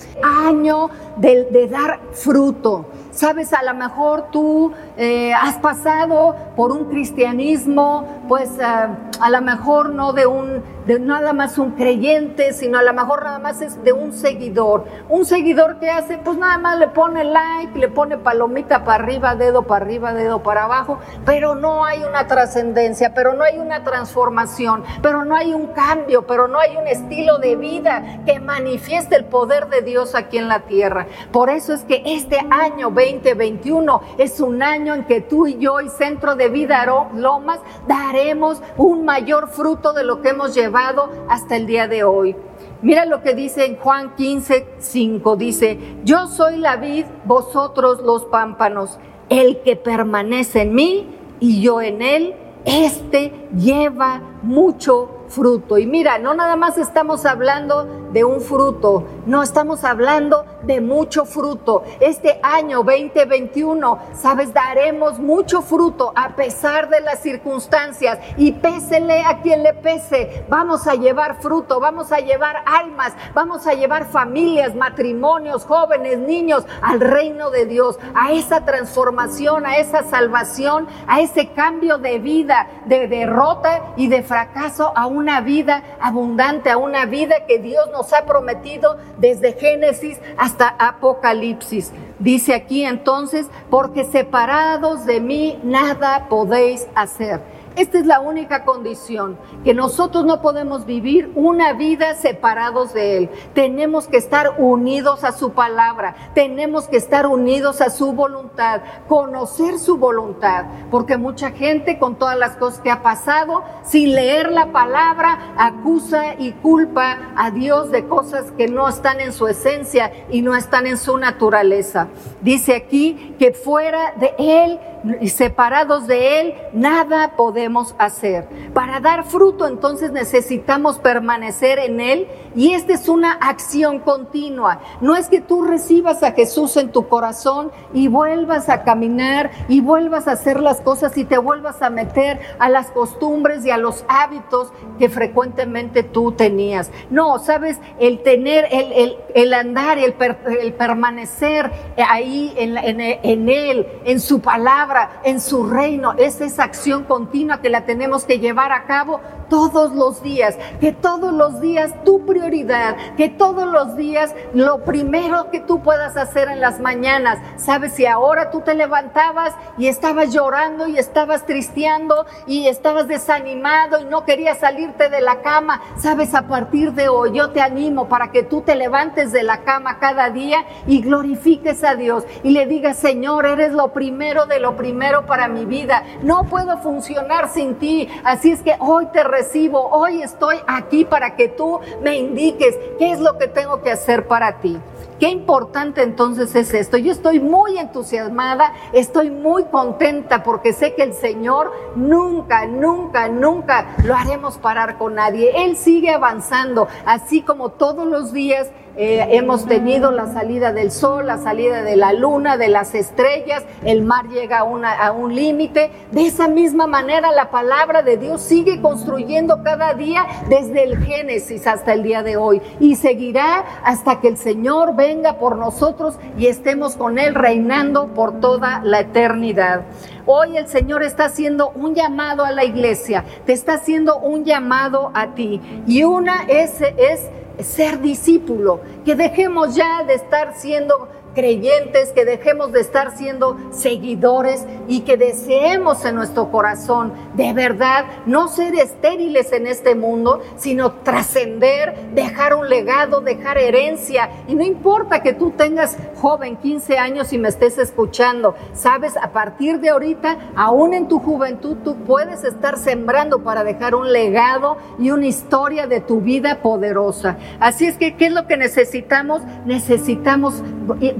Año 0.47 0.91
de, 1.17 1.45
de 1.45 1.67
dar 1.67 2.01
fruto. 2.11 2.85
Sabes, 3.21 3.53
a 3.53 3.61
lo 3.61 3.75
mejor 3.75 4.31
tú 4.31 4.71
eh, 4.97 5.31
has 5.31 5.55
pasado 5.59 6.35
por 6.55 6.71
un 6.71 6.85
cristianismo, 6.85 8.23
pues 8.27 8.49
eh, 8.57 8.63
a 8.63 9.29
lo 9.29 9.41
mejor 9.43 9.91
no 9.91 10.11
de 10.11 10.25
un 10.25 10.63
de 10.85 10.99
nada 10.99 11.31
más 11.33 11.57
un 11.57 11.71
creyente, 11.71 12.53
sino 12.53 12.79
a 12.79 12.83
lo 12.83 12.93
mejor 12.93 13.23
nada 13.23 13.39
más 13.39 13.61
es 13.61 13.83
de 13.83 13.93
un 13.93 14.13
seguidor. 14.13 14.85
Un 15.09 15.25
seguidor 15.25 15.79
que 15.79 15.89
hace, 15.89 16.17
pues 16.17 16.37
nada 16.37 16.57
más 16.57 16.79
le 16.79 16.87
pone 16.87 17.23
like, 17.23 17.77
le 17.77 17.87
pone 17.87 18.17
palomita 18.17 18.83
para 18.83 19.03
arriba, 19.03 19.35
dedo 19.35 19.63
para 19.63 19.85
arriba, 19.85 20.13
dedo 20.13 20.41
para 20.41 20.65
abajo, 20.65 20.99
pero 21.25 21.55
no 21.55 21.85
hay 21.85 22.03
una 22.03 22.27
trascendencia, 22.27 23.13
pero 23.13 23.33
no 23.33 23.43
hay 23.43 23.59
una 23.59 23.83
transformación, 23.83 24.83
pero 25.01 25.23
no 25.23 25.35
hay 25.35 25.53
un 25.53 25.67
cambio, 25.67 26.25
pero 26.25 26.47
no 26.47 26.59
hay 26.59 26.75
un 26.77 26.87
estilo 26.87 27.37
de 27.37 27.55
vida 27.55 28.21
que 28.25 28.39
manifieste 28.39 29.15
el 29.15 29.25
poder 29.25 29.67
de 29.67 29.81
Dios 29.81 30.15
aquí 30.15 30.37
en 30.37 30.47
la 30.47 30.61
tierra. 30.61 31.07
Por 31.31 31.49
eso 31.49 31.73
es 31.73 31.83
que 31.83 32.01
este 32.05 32.39
año 32.49 32.89
2021 33.19 34.01
es 34.17 34.39
un 34.39 34.63
año 34.63 34.95
en 34.95 35.05
que 35.05 35.21
tú 35.21 35.47
y 35.47 35.57
yo 35.57 35.81
y 35.81 35.89
Centro 35.89 36.35
de 36.35 36.49
Vida 36.49 36.85
Lomas 37.13 37.59
daremos 37.87 38.61
un 38.77 39.05
mayor 39.05 39.49
fruto 39.49 39.93
de 39.93 40.03
lo 40.03 40.21
que 40.21 40.29
hemos 40.29 40.53
llevado 40.55 41.09
hasta 41.29 41.55
el 41.55 41.65
día 41.65 41.87
de 41.87 42.03
hoy. 42.03 42.35
Mira 42.81 43.05
lo 43.05 43.21
que 43.21 43.35
dice 43.35 43.65
en 43.65 43.77
Juan 43.77 44.15
15, 44.15 44.67
5. 44.79 45.35
Dice, 45.35 45.79
yo 46.03 46.27
soy 46.27 46.57
la 46.57 46.77
vid, 46.77 47.05
vosotros 47.25 48.01
los 48.01 48.25
pámpanos. 48.25 48.97
El 49.29 49.61
que 49.61 49.75
permanece 49.75 50.61
en 50.61 50.73
mí 50.73 51.07
y 51.39 51.61
yo 51.61 51.81
en 51.81 52.01
él, 52.01 52.35
este 52.65 53.47
lleva 53.55 54.21
mucho 54.41 55.20
fruto. 55.31 55.77
Y 55.77 55.87
mira, 55.87 56.19
no 56.19 56.33
nada 56.33 56.55
más 56.55 56.77
estamos 56.77 57.25
hablando 57.25 57.87
de 58.11 58.23
un 58.23 58.41
fruto, 58.41 59.05
no 59.25 59.41
estamos 59.41 59.83
hablando 59.83 60.45
de 60.63 60.81
mucho 60.81 61.25
fruto. 61.25 61.83
Este 61.99 62.39
año 62.43 62.83
2021, 62.83 63.99
sabes, 64.13 64.53
daremos 64.53 65.17
mucho 65.17 65.61
fruto 65.61 66.11
a 66.15 66.35
pesar 66.35 66.89
de 66.89 67.01
las 67.01 67.19
circunstancias 67.19 68.19
y 68.37 68.51
pésele 68.51 69.23
a 69.23 69.41
quien 69.41 69.63
le 69.63 69.73
pese. 69.73 70.45
Vamos 70.49 70.87
a 70.87 70.95
llevar 70.95 71.41
fruto, 71.41 71.79
vamos 71.79 72.11
a 72.11 72.17
llevar 72.17 72.63
almas, 72.65 73.13
vamos 73.33 73.65
a 73.65 73.73
llevar 73.73 74.05
familias, 74.05 74.75
matrimonios, 74.75 75.65
jóvenes, 75.65 76.19
niños 76.19 76.65
al 76.81 76.99
reino 76.99 77.49
de 77.49 77.65
Dios, 77.65 77.97
a 78.13 78.33
esa 78.33 78.65
transformación, 78.65 79.65
a 79.65 79.77
esa 79.77 80.03
salvación, 80.03 80.87
a 81.07 81.21
ese 81.21 81.49
cambio 81.49 81.97
de 81.97 82.19
vida, 82.19 82.67
de 82.85 83.07
derrota 83.07 83.93
y 83.95 84.07
de 84.07 84.21
fracaso 84.23 84.91
a 84.95 85.07
una 85.21 85.39
vida 85.39 85.83
abundante, 85.99 86.71
a 86.71 86.77
una 86.77 87.05
vida 87.05 87.45
que 87.47 87.59
Dios 87.59 87.85
nos 87.91 88.11
ha 88.11 88.25
prometido 88.25 88.97
desde 89.19 89.53
Génesis 89.53 90.19
hasta 90.35 90.67
Apocalipsis. 90.67 91.91
Dice 92.17 92.55
aquí 92.55 92.83
entonces, 92.83 93.45
porque 93.69 94.03
separados 94.03 95.05
de 95.05 95.21
mí 95.21 95.59
nada 95.63 96.25
podéis 96.27 96.87
hacer. 96.95 97.39
Esta 97.75 97.99
es 97.99 98.05
la 98.05 98.19
única 98.19 98.65
condición, 98.65 99.37
que 99.63 99.73
nosotros 99.73 100.25
no 100.25 100.41
podemos 100.41 100.85
vivir 100.85 101.31
una 101.35 101.71
vida 101.71 102.15
separados 102.15 102.93
de 102.93 103.17
Él. 103.17 103.29
Tenemos 103.53 104.07
que 104.07 104.17
estar 104.17 104.55
unidos 104.57 105.23
a 105.23 105.31
su 105.31 105.51
palabra, 105.51 106.15
tenemos 106.33 106.89
que 106.89 106.97
estar 106.97 107.25
unidos 107.25 107.79
a 107.79 107.89
su 107.89 108.11
voluntad, 108.11 108.81
conocer 109.07 109.79
su 109.79 109.97
voluntad, 109.97 110.65
porque 110.91 111.15
mucha 111.17 111.51
gente 111.51 111.97
con 111.97 112.15
todas 112.15 112.37
las 112.37 112.57
cosas 112.57 112.81
que 112.81 112.91
ha 112.91 113.01
pasado, 113.01 113.63
sin 113.83 114.15
leer 114.15 114.51
la 114.51 114.73
palabra, 114.73 115.53
acusa 115.57 116.35
y 116.37 116.51
culpa 116.51 117.31
a 117.37 117.51
Dios 117.51 117.89
de 117.89 118.05
cosas 118.05 118.51
que 118.57 118.67
no 118.67 118.89
están 118.89 119.21
en 119.21 119.31
su 119.31 119.47
esencia 119.47 120.11
y 120.29 120.41
no 120.41 120.57
están 120.57 120.87
en 120.87 120.97
su 120.97 121.17
naturaleza. 121.17 122.09
Dice 122.41 122.75
aquí 122.75 123.35
que 123.39 123.53
fuera 123.53 124.13
de 124.19 124.33
Él 124.37 124.79
y 125.19 125.29
separados 125.29 126.07
de 126.07 126.39
Él, 126.41 126.53
nada 126.73 127.35
podemos 127.35 127.95
hacer. 127.97 128.47
Para 128.81 128.99
dar 128.99 129.25
fruto 129.25 129.67
entonces 129.67 130.11
necesitamos 130.11 130.97
permanecer 130.97 131.77
en 131.77 132.01
Él 132.01 132.27
y 132.55 132.73
esta 132.73 132.93
es 132.93 133.07
una 133.07 133.33
acción 133.33 133.99
continua. 133.99 134.79
No 135.01 135.15
es 135.15 135.29
que 135.29 135.39
tú 135.39 135.61
recibas 135.61 136.23
a 136.23 136.31
Jesús 136.31 136.75
en 136.77 136.91
tu 136.91 137.07
corazón 137.07 137.71
y 137.93 138.07
vuelvas 138.07 138.69
a 138.69 138.81
caminar 138.81 139.51
y 139.69 139.81
vuelvas 139.81 140.27
a 140.27 140.31
hacer 140.31 140.59
las 140.59 140.81
cosas 140.81 141.15
y 141.15 141.25
te 141.25 141.37
vuelvas 141.37 141.83
a 141.83 141.91
meter 141.91 142.39
a 142.57 142.69
las 142.69 142.89
costumbres 142.89 143.63
y 143.67 143.69
a 143.69 143.77
los 143.77 144.03
hábitos 144.07 144.73
que 144.97 145.09
frecuentemente 145.09 146.01
tú 146.01 146.31
tenías. 146.31 146.89
No, 147.11 147.37
sabes, 147.37 147.79
el 147.99 148.23
tener, 148.23 148.67
el, 148.71 149.15
el, 149.35 149.53
andar, 149.53 149.99
el, 149.99 150.15
el 150.59 150.73
permanecer 150.73 151.71
ahí 152.09 152.51
en, 152.57 152.79
en, 152.79 152.99
en 152.99 153.47
Él, 153.47 153.85
en 154.05 154.19
su 154.19 154.41
palabra 154.41 155.21
en 155.23 155.39
su 155.39 155.69
reino. 155.69 156.13
Es 156.13 156.41
esa 156.41 156.63
acción 156.63 157.03
continua 157.03 157.61
que 157.61 157.69
la 157.69 157.85
tenemos 157.85 158.25
que 158.25 158.39
llevar 158.39 158.70
a 158.71 158.85
cabo 158.85 159.21
todos 159.51 159.91
los 159.91 160.23
días. 160.23 160.57
Que 160.79 160.93
todos 160.93 161.33
los 161.33 161.59
días 161.59 161.93
tu 162.05 162.25
prioridad, 162.25 162.95
que 163.17 163.27
todos 163.27 163.67
los 163.67 163.97
días 163.97 164.33
lo 164.53 164.85
primero 164.85 165.51
que 165.51 165.59
tú 165.59 165.83
puedas 165.83 166.15
hacer 166.15 166.47
en 166.47 166.61
las 166.61 166.79
mañanas. 166.79 167.37
Sabes, 167.57 167.91
si 167.91 168.05
ahora 168.05 168.49
tú 168.49 168.61
te 168.61 168.73
levantabas 168.73 169.53
y 169.77 169.87
estabas 169.87 170.33
llorando 170.33 170.87
y 170.87 170.97
estabas 170.97 171.45
tristeando 171.45 172.25
y 172.47 172.69
estabas 172.69 173.09
desanimado 173.09 173.99
y 173.99 174.05
no 174.05 174.23
querías 174.23 174.59
salirte 174.59 175.09
de 175.09 175.19
la 175.19 175.41
cama, 175.41 175.81
sabes, 175.97 176.33
a 176.33 176.43
partir 176.43 176.93
de 176.93 177.09
hoy 177.09 177.33
yo 177.33 177.49
te 177.49 177.59
animo 177.59 178.07
para 178.07 178.31
que 178.31 178.43
tú 178.43 178.61
te 178.61 178.75
levantes 178.75 179.33
de 179.33 179.43
la 179.43 179.63
cama 179.63 179.99
cada 179.99 180.29
día 180.29 180.63
y 180.87 181.01
glorifiques 181.01 181.83
a 181.83 181.95
Dios 181.95 182.23
y 182.43 182.51
le 182.51 182.67
digas, 182.67 182.95
Señor, 182.95 183.45
eres 183.45 183.73
lo 183.73 183.91
primero 183.91 184.45
de 184.45 184.61
lo 184.61 184.77
primero 184.77 185.25
para 185.25 185.49
mi 185.49 185.65
vida. 185.65 186.05
No 186.23 186.45
puedo 186.45 186.77
funcionar 186.77 187.49
sin 187.49 187.75
ti. 187.75 188.07
Así 188.23 188.51
es 188.51 188.61
que 188.61 188.77
hoy 188.79 189.07
te 189.07 189.25
hoy 189.73 190.21
estoy 190.21 190.57
aquí 190.67 191.05
para 191.05 191.35
que 191.35 191.47
tú 191.47 191.79
me 192.01 192.17
indiques 192.17 192.77
qué 192.97 193.11
es 193.11 193.19
lo 193.19 193.37
que 193.37 193.47
tengo 193.47 193.81
que 193.81 193.91
hacer 193.91 194.27
para 194.27 194.59
ti. 194.59 194.77
Qué 195.19 195.29
importante 195.29 196.01
entonces 196.01 196.55
es 196.55 196.73
esto. 196.73 196.97
Yo 196.97 197.11
estoy 197.11 197.39
muy 197.39 197.77
entusiasmada, 197.77 198.73
estoy 198.91 199.29
muy 199.29 199.65
contenta 199.65 200.41
porque 200.41 200.73
sé 200.73 200.95
que 200.95 201.03
el 201.03 201.13
Señor 201.13 201.71
nunca, 201.95 202.65
nunca, 202.65 203.27
nunca 203.27 203.95
lo 204.03 204.15
haremos 204.15 204.57
parar 204.57 204.97
con 204.97 205.13
nadie. 205.13 205.63
Él 205.63 205.77
sigue 205.77 206.09
avanzando, 206.09 206.87
así 207.05 207.43
como 207.43 207.69
todos 207.69 208.07
los 208.07 208.33
días 208.33 208.71
eh, 208.97 209.25
hemos 209.31 209.65
tenido 209.67 210.11
la 210.11 210.27
salida 210.33 210.73
del 210.73 210.91
sol, 210.91 211.27
la 211.27 211.37
salida 211.37 211.81
de 211.81 211.95
la 211.95 212.11
luna, 212.11 212.57
de 212.57 212.67
las 212.67 212.93
estrellas, 212.93 213.63
el 213.85 214.03
mar 214.03 214.27
llega 214.27 214.59
a, 214.59 215.11
un 215.11 215.33
límite. 215.33 215.91
De 216.11 216.25
esa 216.25 216.47
misma 216.47 216.87
manera 216.87 217.31
la 217.31 217.51
palabra 217.51 218.01
de 218.01 218.17
Dios 218.17 218.41
sigue 218.41 218.81
construyendo 218.81 219.63
cada 219.63 219.93
día 219.93 220.25
desde 220.49 220.83
el 220.83 220.97
Génesis 221.03 221.67
hasta 221.67 221.93
el 221.93 222.03
día 222.03 222.21
de 222.21 222.35
hoy 222.35 222.61
y 222.79 222.95
seguirá 222.95 223.63
hasta 223.83 224.19
que 224.19 224.27
el 224.27 224.37
Señor 224.37 224.95
venga 224.95 225.37
por 225.37 225.57
nosotros 225.57 226.15
y 226.37 226.47
estemos 226.47 226.95
con 226.95 227.17
Él 227.17 227.33
reinando 227.33 228.07
por 228.07 228.41
toda 228.41 228.81
la 228.83 228.99
eternidad. 228.99 229.83
Hoy 230.25 230.57
el 230.57 230.67
Señor 230.67 231.01
está 231.01 231.25
haciendo 231.25 231.69
un 231.69 231.95
llamado 231.95 232.43
a 232.43 232.51
la 232.51 232.63
iglesia, 232.63 233.23
te 233.45 233.53
está 233.53 233.75
haciendo 233.75 234.17
un 234.17 234.43
llamado 234.43 235.11
a 235.13 235.33
ti 235.33 235.61
y 235.87 236.03
una 236.03 236.43
es, 236.47 236.81
es 236.81 237.29
ser 237.59 238.01
discípulo, 238.01 238.81
que 239.05 239.15
dejemos 239.15 239.75
ya 239.75 240.03
de 240.03 240.15
estar 240.15 240.55
siendo 240.55 241.07
creyentes, 241.33 242.11
que 242.11 242.25
dejemos 242.25 242.71
de 242.71 242.81
estar 242.81 243.17
siendo 243.17 243.57
seguidores 243.71 244.65
y 244.87 245.01
que 245.01 245.17
deseemos 245.17 246.03
en 246.05 246.15
nuestro 246.15 246.51
corazón 246.51 247.13
de 247.35 247.53
verdad 247.53 248.05
no 248.25 248.47
ser 248.47 248.75
estériles 248.75 249.51
en 249.51 249.67
este 249.67 249.95
mundo, 249.95 250.41
sino 250.55 250.91
trascender, 250.91 251.95
dejar 252.13 252.55
un 252.55 252.69
legado, 252.69 253.21
dejar 253.21 253.57
herencia. 253.57 254.29
Y 254.47 254.55
no 254.55 254.63
importa 254.63 255.21
que 255.21 255.33
tú 255.33 255.51
tengas 255.51 255.97
joven 256.21 256.57
15 256.57 256.97
años 256.97 257.33
y 257.33 257.37
me 257.37 257.49
estés 257.49 257.77
escuchando, 257.77 258.55
sabes, 258.73 259.17
a 259.17 259.31
partir 259.31 259.79
de 259.79 259.89
ahorita, 259.89 260.37
aún 260.55 260.93
en 260.93 261.07
tu 261.07 261.19
juventud, 261.19 261.77
tú 261.83 261.95
puedes 262.05 262.43
estar 262.43 262.77
sembrando 262.77 263.43
para 263.43 263.63
dejar 263.63 263.95
un 263.95 264.11
legado 264.11 264.77
y 264.99 265.11
una 265.11 265.27
historia 265.27 265.87
de 265.87 266.01
tu 266.01 266.21
vida 266.21 266.61
poderosa. 266.61 267.37
Así 267.59 267.85
es 267.85 267.97
que, 267.97 268.15
¿qué 268.15 268.27
es 268.27 268.33
lo 268.33 268.47
que 268.47 268.57
necesitamos? 268.57 269.41
Necesitamos 269.65 270.61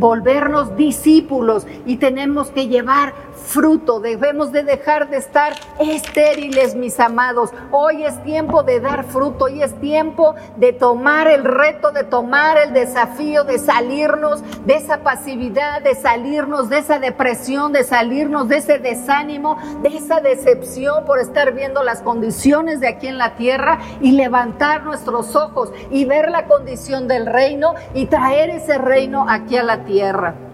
volvernos 0.01 0.75
discípulos 0.75 1.65
y 1.86 1.98
tenemos 1.98 2.50
que 2.50 2.67
llevar 2.67 3.13
fruto, 3.41 4.00
debemos 4.00 4.51
de 4.51 4.63
dejar 4.63 5.10
de 5.10 5.17
estar 5.17 5.53
estériles, 5.79 6.75
mis 6.75 7.00
amados. 7.00 7.51
Hoy 7.71 8.03
es 8.03 8.21
tiempo 8.24 8.63
de 8.63 8.79
dar 8.79 9.03
fruto, 9.05 9.45
hoy 9.45 9.62
es 9.62 9.74
tiempo 9.79 10.36
de 10.57 10.74
tomar 10.74 11.27
el 11.27 11.43
reto, 11.43 11.91
de 11.91 12.03
tomar 12.03 12.57
el 12.57 12.74
desafío, 12.74 13.43
de 13.43 13.60
salirnos 13.60 14.43
de 14.65 14.75
esa 14.75 15.00
pasividad, 15.00 15.81
de 15.81 15.95
salirnos 15.95 16.69
de 16.69 16.77
esa 16.79 17.00
depresión, 17.00 17.74
de 17.74 17.83
salirnos 17.83 18.48
de 18.48 18.57
ese 18.57 18.79
desánimo, 18.79 19.57
de 19.81 19.89
esa 19.89 20.21
decepción 20.21 21.05
por 21.05 21.19
estar 21.19 21.53
viendo 21.53 21.83
las 21.83 22.01
condiciones 22.01 22.79
de 22.79 22.88
aquí 22.88 23.07
en 23.07 23.17
la 23.17 23.36
tierra 23.36 23.79
y 24.01 24.12
levantar 24.12 24.83
nuestros 24.83 25.36
ojos 25.36 25.71
y 25.89 26.05
ver 26.05 26.29
la 26.29 26.48
condición 26.48 27.07
del 27.07 27.25
reino 27.25 27.74
y 27.93 28.05
traer 28.05 28.50
ese 28.50 28.77
reino 28.77 29.25
aquí 29.27 29.57
a 29.57 29.63
la 29.63 29.83
tierra. 29.83 30.50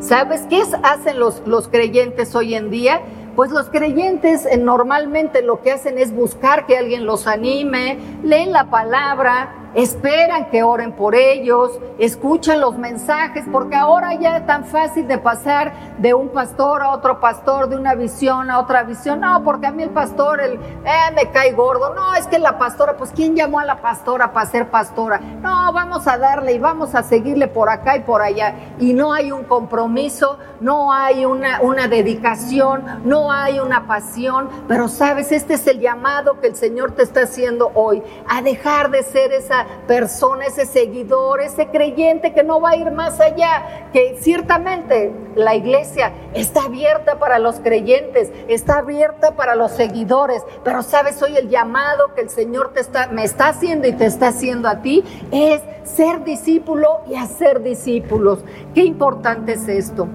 ¿Sabes 0.00 0.42
qué 0.48 0.62
hacen 0.82 1.18
los, 1.18 1.42
los 1.46 1.68
creyentes 1.68 2.34
hoy 2.34 2.54
en 2.54 2.70
día? 2.70 3.00
Pues 3.34 3.50
los 3.50 3.68
creyentes 3.68 4.46
eh, 4.46 4.56
normalmente 4.56 5.42
lo 5.42 5.60
que 5.60 5.72
hacen 5.72 5.98
es 5.98 6.12
buscar 6.14 6.66
que 6.66 6.78
alguien 6.78 7.04
los 7.04 7.26
anime, 7.26 7.98
leen 8.22 8.52
la 8.52 8.70
palabra, 8.70 9.65
esperan 9.76 10.46
que 10.46 10.62
oren 10.62 10.92
por 10.92 11.14
ellos, 11.14 11.78
escuchan 11.98 12.62
los 12.62 12.78
mensajes, 12.78 13.44
porque 13.52 13.76
ahora 13.76 14.14
ya 14.14 14.38
es 14.38 14.46
tan 14.46 14.64
fácil 14.64 15.06
de 15.06 15.18
pasar 15.18 15.96
de 15.98 16.14
un 16.14 16.30
pastor 16.30 16.80
a 16.82 16.90
otro 16.90 17.20
pastor, 17.20 17.68
de 17.68 17.76
una 17.76 17.94
visión 17.94 18.50
a 18.50 18.58
otra 18.58 18.84
visión. 18.84 19.20
No, 19.20 19.44
porque 19.44 19.66
a 19.66 19.70
mí 19.70 19.82
el 19.82 19.90
pastor, 19.90 20.40
el, 20.40 20.54
eh, 20.54 21.12
me 21.14 21.30
cae 21.30 21.52
gordo. 21.52 21.94
No, 21.94 22.14
es 22.14 22.26
que 22.26 22.38
la 22.38 22.58
pastora, 22.58 22.96
pues 22.96 23.12
¿quién 23.14 23.36
llamó 23.36 23.60
a 23.60 23.66
la 23.66 23.82
pastora 23.82 24.32
para 24.32 24.46
ser 24.46 24.70
pastora? 24.70 25.18
No, 25.18 25.70
vamos 25.74 26.06
a 26.06 26.16
darle 26.16 26.54
y 26.54 26.58
vamos 26.58 26.94
a 26.94 27.02
seguirle 27.02 27.46
por 27.46 27.68
acá 27.68 27.98
y 27.98 28.00
por 28.00 28.22
allá. 28.22 28.54
Y 28.78 28.94
no 28.94 29.12
hay 29.12 29.30
un 29.30 29.44
compromiso, 29.44 30.38
no 30.60 30.90
hay 30.90 31.26
una, 31.26 31.60
una 31.60 31.86
dedicación, 31.86 33.02
no 33.04 33.30
hay 33.30 33.58
una 33.58 33.86
pasión, 33.86 34.48
pero 34.68 34.88
sabes, 34.88 35.32
este 35.32 35.54
es 35.54 35.66
el 35.66 35.80
llamado 35.80 36.40
que 36.40 36.46
el 36.46 36.56
Señor 36.56 36.92
te 36.92 37.02
está 37.02 37.24
haciendo 37.24 37.72
hoy, 37.74 38.02
a 38.26 38.40
dejar 38.40 38.90
de 38.90 39.02
ser 39.02 39.32
esa 39.32 39.65
persona, 39.86 40.46
ese 40.46 40.66
seguidor, 40.66 41.40
ese 41.40 41.68
creyente 41.68 42.32
que 42.32 42.42
no 42.42 42.60
va 42.60 42.70
a 42.70 42.76
ir 42.76 42.90
más 42.90 43.20
allá, 43.20 43.88
que 43.92 44.16
ciertamente 44.20 45.12
la 45.34 45.54
iglesia 45.54 46.12
está 46.34 46.64
abierta 46.64 47.18
para 47.18 47.38
los 47.38 47.60
creyentes, 47.60 48.30
está 48.48 48.78
abierta 48.78 49.36
para 49.36 49.54
los 49.54 49.72
seguidores, 49.72 50.42
pero 50.64 50.82
sabes, 50.82 51.22
hoy 51.22 51.36
el 51.36 51.48
llamado 51.48 52.14
que 52.14 52.22
el 52.22 52.30
Señor 52.30 52.72
te 52.72 52.80
está, 52.80 53.08
me 53.08 53.24
está 53.24 53.48
haciendo 53.48 53.86
y 53.86 53.92
te 53.92 54.06
está 54.06 54.28
haciendo 54.28 54.68
a 54.68 54.82
ti 54.82 55.04
es 55.30 55.62
ser 55.84 56.24
discípulo 56.24 57.00
y 57.08 57.14
hacer 57.14 57.62
discípulos. 57.62 58.40
Qué 58.74 58.84
importante 58.84 59.52
es 59.52 59.68
esto. 59.68 60.08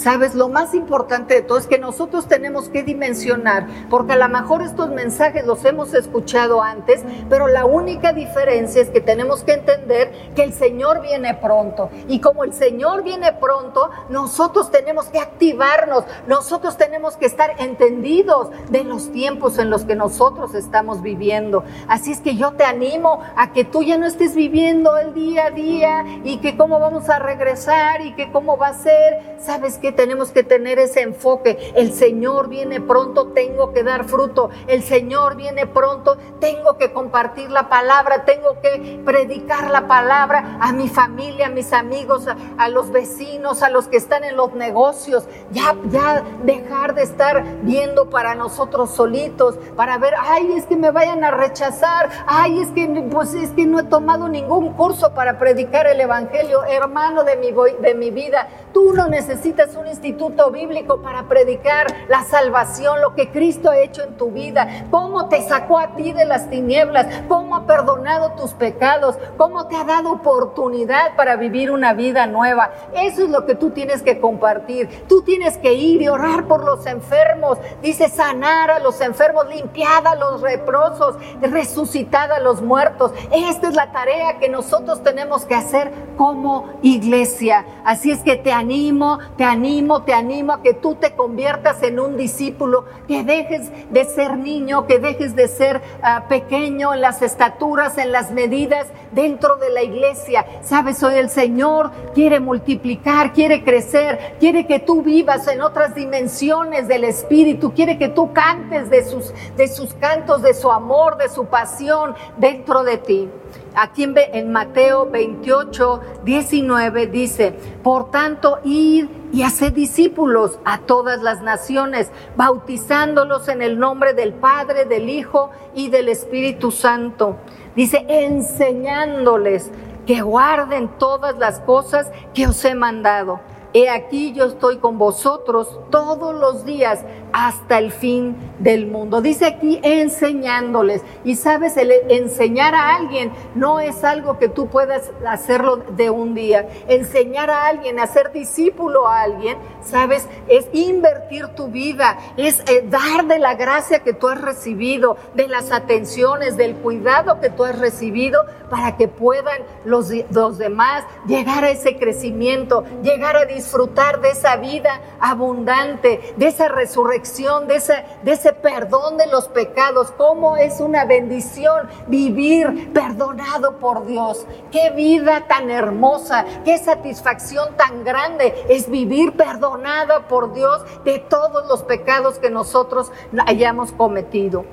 Sabes, 0.00 0.34
lo 0.34 0.48
más 0.48 0.72
importante 0.72 1.34
de 1.34 1.42
todo 1.42 1.58
es 1.58 1.66
que 1.66 1.78
nosotros 1.78 2.26
tenemos 2.26 2.70
que 2.70 2.82
dimensionar, 2.82 3.66
porque 3.90 4.14
a 4.14 4.16
lo 4.16 4.30
mejor 4.30 4.62
estos 4.62 4.88
mensajes 4.88 5.44
los 5.44 5.62
hemos 5.66 5.92
escuchado 5.92 6.62
antes, 6.62 7.02
pero 7.28 7.48
la 7.48 7.66
única 7.66 8.14
diferencia 8.14 8.80
es 8.80 8.88
que 8.88 9.02
tenemos 9.02 9.44
que 9.44 9.52
entender 9.52 10.10
que 10.34 10.42
el 10.42 10.54
Señor 10.54 11.02
viene 11.02 11.34
pronto. 11.34 11.90
Y 12.08 12.20
como 12.20 12.44
el 12.44 12.54
Señor 12.54 13.02
viene 13.02 13.34
pronto, 13.34 13.90
nosotros 14.08 14.70
tenemos 14.70 15.04
que 15.10 15.18
activarnos, 15.18 16.04
nosotros 16.26 16.78
tenemos 16.78 17.18
que 17.18 17.26
estar 17.26 17.56
entendidos 17.58 18.48
de 18.70 18.84
los 18.84 19.12
tiempos 19.12 19.58
en 19.58 19.68
los 19.68 19.84
que 19.84 19.96
nosotros 19.96 20.54
estamos 20.54 21.02
viviendo. 21.02 21.62
Así 21.88 22.12
es 22.12 22.20
que 22.20 22.36
yo 22.36 22.52
te 22.52 22.64
animo 22.64 23.20
a 23.36 23.52
que 23.52 23.64
tú 23.66 23.82
ya 23.82 23.98
no 23.98 24.06
estés 24.06 24.34
viviendo 24.34 24.96
el 24.96 25.12
día 25.12 25.48
a 25.48 25.50
día 25.50 26.06
y 26.24 26.38
que 26.38 26.56
cómo 26.56 26.80
vamos 26.80 27.10
a 27.10 27.18
regresar 27.18 28.00
y 28.00 28.14
que 28.14 28.32
cómo 28.32 28.56
va 28.56 28.68
a 28.68 28.74
ser. 28.74 29.36
¿Sabes 29.38 29.76
qué? 29.76 29.89
Tenemos 29.92 30.30
que 30.30 30.42
tener 30.42 30.78
ese 30.78 31.02
enfoque. 31.02 31.72
El 31.74 31.92
Señor 31.92 32.48
viene 32.48 32.80
pronto, 32.80 33.28
tengo 33.28 33.72
que 33.72 33.82
dar 33.82 34.04
fruto. 34.04 34.50
El 34.66 34.82
Señor 34.82 35.36
viene 35.36 35.66
pronto, 35.66 36.16
tengo 36.40 36.76
que 36.76 36.92
compartir 36.92 37.50
la 37.50 37.68
palabra, 37.68 38.24
tengo 38.24 38.60
que 38.60 39.00
predicar 39.04 39.70
la 39.70 39.86
palabra 39.86 40.58
a 40.60 40.72
mi 40.72 40.88
familia, 40.88 41.46
a 41.46 41.50
mis 41.50 41.72
amigos, 41.72 42.26
a, 42.58 42.68
los 42.68 42.90
vecinos, 42.90 43.62
a 43.62 43.70
los 43.70 43.88
que 43.88 43.96
están 43.96 44.24
en 44.24 44.36
los 44.36 44.52
negocios. 44.54 45.24
Ya, 45.52 45.76
ya 45.90 46.22
dejar 46.44 46.94
de 46.94 47.02
estar 47.02 47.44
viendo 47.62 48.10
para 48.10 48.34
nosotros 48.34 48.90
solitos, 48.90 49.56
para 49.76 49.98
ver, 49.98 50.14
ay, 50.18 50.52
es 50.52 50.66
que 50.66 50.76
me 50.76 50.90
vayan 50.90 51.24
a 51.24 51.30
rechazar, 51.30 52.10
ay, 52.26 52.60
es 52.60 52.68
que, 52.68 52.86
pues, 53.10 53.34
es 53.34 53.50
que 53.50 53.66
no 53.66 53.80
he 53.80 53.84
tomado 53.84 54.28
ningún 54.28 54.72
curso 54.74 55.12
para 55.14 55.38
predicar 55.38 55.86
el 55.86 56.00
Evangelio. 56.00 56.64
Hermano 56.64 57.24
de 57.24 57.36
mi, 57.36 57.52
de 57.80 57.94
mi 57.94 58.10
vida, 58.10 58.48
tú 58.72 58.92
no 58.92 59.08
necesitas 59.08 59.74
un 59.76 59.86
instituto 59.86 60.50
bíblico 60.50 61.00
para 61.02 61.24
predicar 61.24 61.86
la 62.08 62.24
salvación, 62.24 63.00
lo 63.00 63.14
que 63.14 63.30
Cristo 63.30 63.70
ha 63.70 63.78
hecho 63.78 64.02
en 64.02 64.16
tu 64.16 64.30
vida, 64.30 64.86
cómo 64.90 65.28
te 65.28 65.42
sacó 65.42 65.78
a 65.78 65.94
ti 65.94 66.12
de 66.12 66.24
las 66.24 66.50
tinieblas, 66.50 67.06
cómo 67.28 67.56
ha 67.56 67.66
perdonado 67.66 68.32
tus 68.32 68.52
pecados, 68.52 69.16
cómo 69.36 69.66
te 69.66 69.76
ha 69.76 69.84
dado 69.84 70.12
oportunidad 70.12 71.16
para 71.16 71.36
vivir 71.36 71.70
una 71.70 71.92
vida 71.92 72.26
nueva. 72.26 72.70
Eso 72.94 73.24
es 73.24 73.30
lo 73.30 73.46
que 73.46 73.54
tú 73.54 73.70
tienes 73.70 74.02
que 74.02 74.20
compartir. 74.20 74.88
Tú 75.08 75.22
tienes 75.22 75.58
que 75.58 75.74
ir 75.74 76.02
y 76.02 76.08
orar 76.08 76.46
por 76.46 76.64
los 76.64 76.86
enfermos. 76.86 77.58
Dice 77.82 78.08
sanar 78.08 78.70
a 78.70 78.78
los 78.78 79.00
enfermos, 79.00 79.46
limpiar 79.48 80.06
a 80.06 80.14
los 80.14 80.40
reprosos, 80.40 81.16
resucitar 81.40 82.32
a 82.32 82.40
los 82.40 82.62
muertos. 82.62 83.12
Esta 83.30 83.68
es 83.68 83.74
la 83.74 83.92
tarea 83.92 84.38
que 84.38 84.48
nosotros 84.48 85.02
tenemos 85.02 85.44
que 85.44 85.54
hacer 85.54 85.92
como 86.16 86.68
iglesia. 86.82 87.64
Así 87.84 88.10
es 88.10 88.20
que 88.20 88.36
te 88.36 88.52
animo, 88.60 89.18
te 89.36 89.44
animo 89.44 90.02
te 90.04 90.12
animo 90.12 90.52
a 90.52 90.62
que 90.62 90.74
tú 90.74 90.94
te 90.94 91.14
conviertas 91.14 91.82
en 91.82 91.98
un 91.98 92.16
discípulo, 92.16 92.84
que 93.06 93.24
dejes 93.24 93.70
de 93.90 94.04
ser 94.04 94.36
niño, 94.36 94.86
que 94.86 94.98
dejes 94.98 95.34
de 95.34 95.48
ser 95.48 95.80
ah, 96.02 96.24
pequeño 96.28 96.94
en 96.94 97.00
las 97.00 97.22
estaturas, 97.22 97.98
en 97.98 98.12
las 98.12 98.30
medidas 98.30 98.86
dentro 99.12 99.56
de 99.56 99.70
la 99.70 99.82
iglesia. 99.82 100.46
Sabes, 100.62 101.02
hoy 101.02 101.14
el 101.14 101.30
Señor 101.30 101.90
quiere 102.14 102.40
multiplicar, 102.40 103.32
quiere 103.32 103.64
crecer, 103.64 104.36
quiere 104.38 104.66
que 104.66 104.78
tú 104.78 105.02
vivas 105.02 105.46
en 105.48 105.60
otras 105.62 105.94
dimensiones 105.94 106.88
del 106.88 107.04
Espíritu, 107.04 107.72
quiere 107.72 107.98
que 107.98 108.08
tú 108.08 108.32
cantes 108.32 108.90
de 108.90 109.04
sus, 109.04 109.32
de 109.56 109.68
sus 109.68 109.94
cantos, 109.94 110.42
de 110.42 110.54
su 110.54 110.70
amor, 110.70 111.16
de 111.16 111.28
su 111.28 111.46
pasión 111.46 112.14
dentro 112.36 112.82
de 112.82 112.98
ti. 112.98 113.28
Aquí 113.74 114.02
en, 114.02 114.14
en 114.16 114.52
Mateo 114.52 115.08
28, 115.10 116.00
19 116.24 117.06
dice, 117.06 117.52
por 117.82 118.10
tanto, 118.10 118.58
id 118.64 119.06
y 119.32 119.42
haced 119.42 119.72
discípulos 119.72 120.58
a 120.64 120.78
todas 120.78 121.22
las 121.22 121.40
naciones, 121.40 122.10
bautizándolos 122.36 123.48
en 123.48 123.62
el 123.62 123.78
nombre 123.78 124.12
del 124.12 124.32
Padre, 124.32 124.86
del 124.86 125.08
Hijo 125.08 125.50
y 125.74 125.88
del 125.88 126.08
Espíritu 126.08 126.70
Santo. 126.70 127.36
Dice, 127.76 128.04
enseñándoles 128.08 129.70
que 130.06 130.22
guarden 130.22 130.88
todas 130.98 131.38
las 131.38 131.60
cosas 131.60 132.10
que 132.34 132.48
os 132.48 132.64
he 132.64 132.74
mandado. 132.74 133.40
He 133.72 133.88
aquí 133.88 134.32
yo 134.32 134.46
estoy 134.46 134.78
con 134.78 134.98
vosotros 134.98 135.78
todos 135.90 136.34
los 136.34 136.64
días 136.64 137.04
hasta 137.32 137.78
el 137.78 137.92
fin 137.92 138.36
del 138.58 138.86
mundo. 138.86 139.20
Dice 139.20 139.46
aquí 139.46 139.80
enseñándoles. 139.82 141.02
Y 141.24 141.36
sabes, 141.36 141.74
enseñar 141.76 142.74
a 142.74 142.96
alguien 142.96 143.32
no 143.54 143.80
es 143.80 144.04
algo 144.04 144.38
que 144.38 144.48
tú 144.48 144.68
puedas 144.68 145.10
hacerlo 145.26 145.76
de 145.76 146.10
un 146.10 146.34
día. 146.34 146.68
Enseñar 146.88 147.50
a 147.50 147.66
alguien, 147.66 147.98
hacer 147.98 148.32
discípulo 148.32 149.08
a 149.08 149.22
alguien, 149.22 149.58
sabes, 149.82 150.28
es 150.48 150.68
invertir 150.72 151.48
tu 151.48 151.68
vida, 151.68 152.18
es 152.36 152.60
eh, 152.60 152.84
dar 152.88 153.26
de 153.26 153.38
la 153.38 153.54
gracia 153.54 154.00
que 154.00 154.12
tú 154.12 154.28
has 154.28 154.40
recibido, 154.40 155.16
de 155.34 155.48
las 155.48 155.72
atenciones, 155.72 156.56
del 156.56 156.76
cuidado 156.76 157.40
que 157.40 157.50
tú 157.50 157.64
has 157.64 157.78
recibido 157.78 158.44
para 158.68 158.96
que 158.96 159.08
puedan 159.08 159.62
los, 159.84 160.10
los 160.30 160.58
demás 160.58 161.04
llegar 161.26 161.64
a 161.64 161.70
ese 161.70 161.96
crecimiento, 161.96 162.84
llegar 163.02 163.36
a 163.36 163.44
disfrutar 163.44 164.20
de 164.20 164.30
esa 164.30 164.56
vida 164.56 165.00
abundante, 165.20 166.34
de 166.36 166.46
esa 166.46 166.68
resurrección, 166.68 167.19
de 167.22 168.32
ese, 168.32 168.52
perdón 168.52 169.16
de 169.16 169.26
los 169.26 169.48
pecados. 169.48 170.10
Cómo 170.16 170.56
es 170.56 170.80
una 170.80 171.04
bendición 171.04 171.88
vivir 172.06 172.92
perdonado 172.92 173.78
por 173.78 174.06
Dios. 174.06 174.46
Qué 174.70 174.90
vida 174.90 175.46
tan 175.46 175.70
hermosa, 175.70 176.44
qué 176.64 176.78
satisfacción 176.78 177.76
tan 177.76 178.04
grande 178.04 178.54
es 178.68 178.90
vivir 178.90 179.36
perdonada 179.36 180.28
por 180.28 180.54
Dios 180.54 180.82
de 181.04 181.18
todos 181.18 181.66
los 181.68 181.82
pecados 181.82 182.38
que 182.38 182.50
nosotros 182.50 183.12
hayamos 183.46 183.92
cometido. 183.92 184.64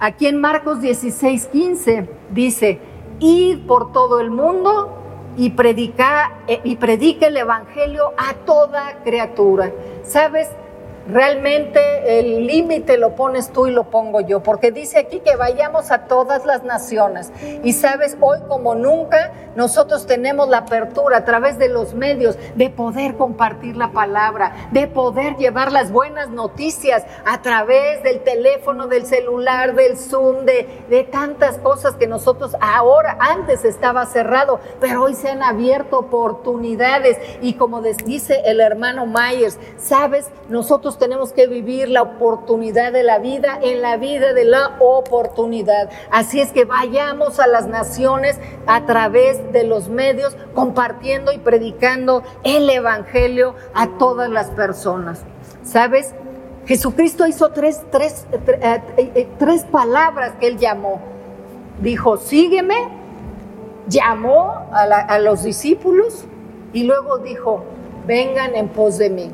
Aquí 0.00 0.26
en 0.26 0.40
Marcos 0.40 0.80
16, 0.80 1.46
15 1.46 2.10
dice, 2.30 2.80
id 3.20 3.66
por 3.66 3.92
todo 3.92 4.18
el 4.18 4.30
mundo 4.30 4.98
y 5.36 5.50
predica, 5.50 6.40
eh, 6.46 6.60
y 6.64 6.76
predica 6.76 7.28
el 7.28 7.36
Evangelio 7.36 8.12
a 8.16 8.34
toda 8.44 9.02
criatura. 9.04 9.72
¿Sabes? 10.02 10.48
Realmente 11.08 12.20
el 12.20 12.46
límite 12.46 12.98
lo 12.98 13.14
pones 13.14 13.52
tú 13.52 13.66
y 13.66 13.70
lo 13.70 13.84
pongo 13.84 14.20
yo, 14.20 14.42
porque 14.42 14.70
dice 14.70 14.98
aquí 14.98 15.20
que 15.20 15.36
vayamos 15.36 15.90
a 15.90 16.04
todas 16.04 16.44
las 16.46 16.62
naciones. 16.64 17.32
Y 17.62 17.72
sabes, 17.72 18.16
hoy 18.20 18.38
como 18.48 18.74
nunca, 18.74 19.32
nosotros 19.56 20.06
tenemos 20.06 20.48
la 20.48 20.58
apertura 20.58 21.18
a 21.18 21.24
través 21.24 21.58
de 21.58 21.68
los 21.68 21.94
medios 21.94 22.36
de 22.54 22.70
poder 22.70 23.16
compartir 23.16 23.76
la 23.76 23.92
palabra, 23.92 24.68
de 24.70 24.86
poder 24.86 25.36
llevar 25.36 25.72
las 25.72 25.92
buenas 25.92 26.30
noticias 26.30 27.04
a 27.24 27.42
través 27.42 28.02
del 28.02 28.20
teléfono, 28.20 28.86
del 28.86 29.06
celular, 29.06 29.74
del 29.74 29.96
Zoom, 29.96 30.44
de, 30.44 31.08
tantas 31.10 31.58
cosas 31.58 31.96
que 31.96 32.06
nosotros 32.06 32.56
ahora, 32.60 33.16
antes 33.18 33.64
estaba 33.64 34.06
cerrado, 34.06 34.60
pero 34.80 35.02
hoy 35.02 35.14
se 35.14 35.28
han 35.28 35.42
abierto 35.42 35.98
oportunidades. 35.98 37.18
Y 37.40 37.54
como 37.54 37.82
dice 37.82 38.42
el 38.46 38.60
hermano 38.60 39.06
Myers, 39.06 39.58
sabes, 39.76 40.30
nosotros 40.48 40.91
tenemos 40.98 41.32
que 41.32 41.46
vivir 41.46 41.88
la 41.88 42.02
oportunidad 42.02 42.92
de 42.92 43.02
la 43.02 43.18
vida 43.18 43.58
en 43.62 43.82
la 43.82 43.96
vida 43.96 44.32
de 44.32 44.44
la 44.44 44.76
oportunidad. 44.80 45.90
Así 46.10 46.40
es 46.40 46.52
que 46.52 46.64
vayamos 46.64 47.40
a 47.40 47.46
las 47.46 47.66
naciones 47.66 48.38
a 48.66 48.86
través 48.86 49.52
de 49.52 49.64
los 49.64 49.88
medios 49.88 50.36
compartiendo 50.54 51.32
y 51.32 51.38
predicando 51.38 52.22
el 52.44 52.68
Evangelio 52.70 53.54
a 53.74 53.98
todas 53.98 54.30
las 54.30 54.50
personas. 54.50 55.22
¿Sabes? 55.62 56.14
Jesucristo 56.66 57.26
hizo 57.26 57.50
tres, 57.50 57.82
tres, 57.90 58.26
eh, 58.32 58.80
eh, 58.96 59.28
tres 59.38 59.64
palabras 59.64 60.32
que 60.38 60.46
él 60.46 60.58
llamó. 60.58 61.00
Dijo, 61.80 62.16
sígueme, 62.16 62.76
llamó 63.88 64.68
a 64.72 65.18
los 65.18 65.42
discípulos 65.42 66.24
y 66.72 66.84
luego 66.84 67.18
dijo, 67.18 67.64
vengan 68.06 68.54
en 68.54 68.68
pos 68.68 68.98
de 68.98 69.10
mí. 69.10 69.30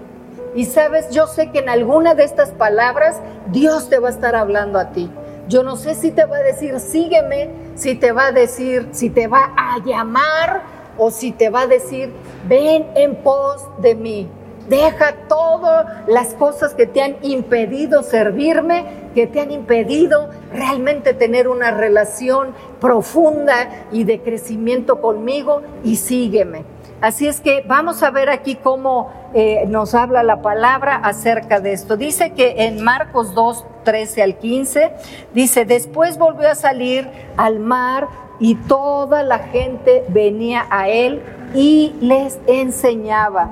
Y 0.55 0.65
sabes, 0.65 1.11
yo 1.11 1.27
sé 1.27 1.51
que 1.51 1.61
en 1.61 1.69
alguna 1.69 2.15
de 2.15 2.25
estas 2.25 2.51
palabras 2.51 3.21
Dios 3.49 3.89
te 3.89 3.99
va 3.99 4.09
a 4.09 4.13
estar 4.13 4.35
hablando 4.35 4.79
a 4.79 4.91
ti. 4.91 5.11
Yo 5.49 5.63
no 5.63 5.77
sé 5.77 5.95
si 5.95 6.11
te 6.11 6.25
va 6.25 6.37
a 6.37 6.43
decir 6.43 6.79
sígueme, 6.81 7.51
si 7.75 7.95
te 7.95 8.13
va 8.13 8.27
a 8.27 8.33
decir, 8.33 8.89
si 8.93 9.09
te 9.11 9.29
va 9.29 9.53
a 9.57 9.79
llamar 9.85 10.63
o 10.99 11.11
si 11.11 11.33
te 11.33 11.49
va 11.49 11.63
a 11.63 11.67
decir 11.67 12.13
ven 12.47 12.87
en 12.95 13.17
pos 13.17 13.67
de 13.79 13.95
mí. 13.95 14.29
Deja 14.69 15.15
todas 15.29 15.87
las 16.07 16.35
cosas 16.35 16.75
que 16.75 16.87
te 16.87 17.01
han 17.01 17.17
impedido 17.23 18.03
servirme, 18.03 18.85
que 19.15 19.27
te 19.27 19.41
han 19.41 19.51
impedido 19.51 20.29
realmente 20.53 21.15
tener 21.15 21.49
una 21.49 21.71
relación 21.71 22.49
profunda 22.79 23.87
y 23.91 24.05
de 24.05 24.21
crecimiento 24.21 25.01
conmigo 25.01 25.63
y 25.85 25.97
sígueme. 25.97 26.65
Así 27.01 27.27
es 27.27 27.41
que 27.41 27.65
vamos 27.67 28.03
a 28.03 28.11
ver 28.11 28.29
aquí 28.29 28.57
cómo 28.57 29.11
eh, 29.35 29.65
nos 29.69 29.95
habla 29.95 30.23
la 30.23 30.41
palabra 30.41 30.97
acerca 30.97 31.61
de 31.61 31.73
esto. 31.73 31.97
Dice 31.97 32.33
que 32.33 32.65
en 32.65 32.83
Marcos 32.83 33.35
2, 33.35 33.65
13 33.85 34.23
al 34.23 34.39
15, 34.39 34.93
dice, 35.35 35.65
después 35.65 36.19
volvió 36.19 36.49
a 36.49 36.55
salir 36.55 37.09
al 37.37 37.59
mar 37.61 38.09
y 38.41 38.55
toda 38.55 39.23
la 39.23 39.39
gente 39.41 40.05
venía 40.09 40.67
a 40.71 40.89
él 40.89 41.23
y 41.55 41.95
les 42.01 42.39
enseñaba. 42.47 43.51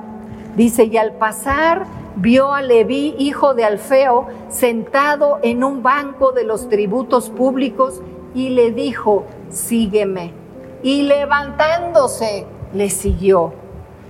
Dice, 0.55 0.85
y 0.85 0.97
al 0.97 1.13
pasar 1.13 1.85
vio 2.15 2.53
a 2.53 2.61
Leví, 2.63 3.15
hijo 3.19 3.53
de 3.53 3.63
Alfeo, 3.63 4.27
sentado 4.49 5.39
en 5.43 5.63
un 5.63 5.83
banco 5.83 6.31
de 6.31 6.43
los 6.43 6.69
tributos 6.69 7.29
públicos 7.29 8.01
y 8.33 8.49
le 8.49 8.71
dijo, 8.71 9.25
sígueme. 9.49 10.33
Y 10.81 11.03
levantándose, 11.03 12.45
le 12.73 12.89
siguió. 12.89 13.66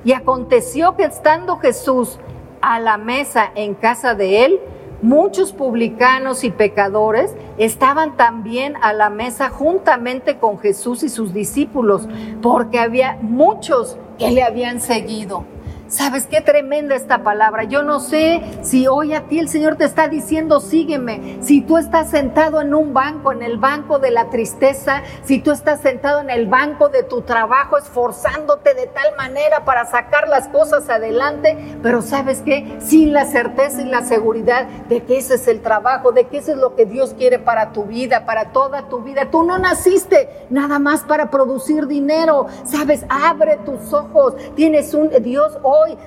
Y 0.07 0.13
aconteció 0.13 0.95
que 0.95 1.03
estando 1.03 1.57
Jesús 1.57 2.17
a 2.61 2.79
la 2.79 2.97
mesa 2.97 3.51
en 3.55 3.73
casa 3.73 4.15
de 4.15 4.45
él, 4.45 4.61
muchos 5.01 5.51
publicanos 5.51 6.45
y 6.45 6.49
pecadores 6.49 7.35
estaban 7.57 8.15
también 8.15 8.75
a 8.81 8.93
la 8.93 9.09
mesa 9.09 9.49
juntamente 9.49 10.37
con 10.37 10.59
Jesús 10.59 11.03
y 11.03 11.09
sus 11.09 11.33
discípulos, 11.33 12.07
porque 12.41 12.79
había 12.79 13.17
muchos 13.21 13.97
que 14.17 14.31
le 14.31 14.43
habían 14.43 14.79
seguido. 14.79 15.43
¿Sabes 15.89 16.28
qué 16.28 16.41
tremenda 16.41 16.95
esta 16.95 17.23
palabra? 17.23 17.63
Yo 17.63 17.82
no 17.82 18.00
sé 18.00 18.41
si 18.62 18.88
hoy 18.88 19.13
a 19.13 19.21
ti 19.28 19.39
el 19.39 19.47
Señor 19.47 19.78
te 19.78 19.86
está 19.86 20.08
diciendo, 20.08 20.60
sígueme. 20.60 21.38
Si 21.41 21.62
tú 21.62 21.78
estás 21.78 22.10
sentado 22.10 22.60
en 22.62 22.73
un 22.73 22.93
banco, 22.93 23.32
en 23.32 23.41
el 23.41 23.58
banco 23.58 23.97
de 24.00 24.12
la 24.12 24.30
tristeza, 24.30 25.04
si 25.23 25.39
tú 25.39 25.52
estás 25.52 25.80
sentado 25.80 26.19
en 26.19 26.30
el 26.30 26.47
banco 26.47 26.89
de 26.89 27.04
tu 27.04 27.21
trabajo, 27.21 27.78
esforzándote 27.78 28.73
de 28.73 28.88
tal 28.88 29.15
manera 29.15 29.63
para 29.63 29.86
sacar 29.86 30.28
las 30.28 30.50
cosas 30.50 30.89
adelante, 30.89 31.78
pero 31.82 32.02
¿sabes 32.02 32.41
qué? 32.41 32.78
Sin 32.80 33.13
la 33.13 33.26
certeza 33.26 33.82
y 33.82 33.86
la 33.86 34.04
seguridad 34.04 34.67
de 34.89 35.04
que 35.04 35.17
ese 35.17 35.36
es 35.36 35.47
el 35.47 35.62
trabajo, 35.62 36.12
de 36.12 36.28
que 36.28 36.39
eso 36.39 36.52
es 36.52 36.58
lo 36.58 36.76
que 36.76 36.86
Dios 36.86 37.13
quiere 37.17 37.39
para 37.39 37.71
tu 37.71 37.86
vida, 37.86 38.26
para 38.26 38.52
toda 38.52 38.89
tu 38.89 39.00
vida. 39.00 39.32
Tú 39.32 39.43
no 39.43 39.58
naciste 39.58 40.47
nada 40.50 40.80
más 40.80 41.02
para 41.04 41.32
producir 41.32 41.88
dinero. 41.88 42.47
¿Sabes? 42.65 43.06
Abre 43.10 43.58
tus 43.65 43.93
ojos. 43.93 44.36
Tienes 44.56 44.93
un 44.93 45.10
Dios 45.21 45.58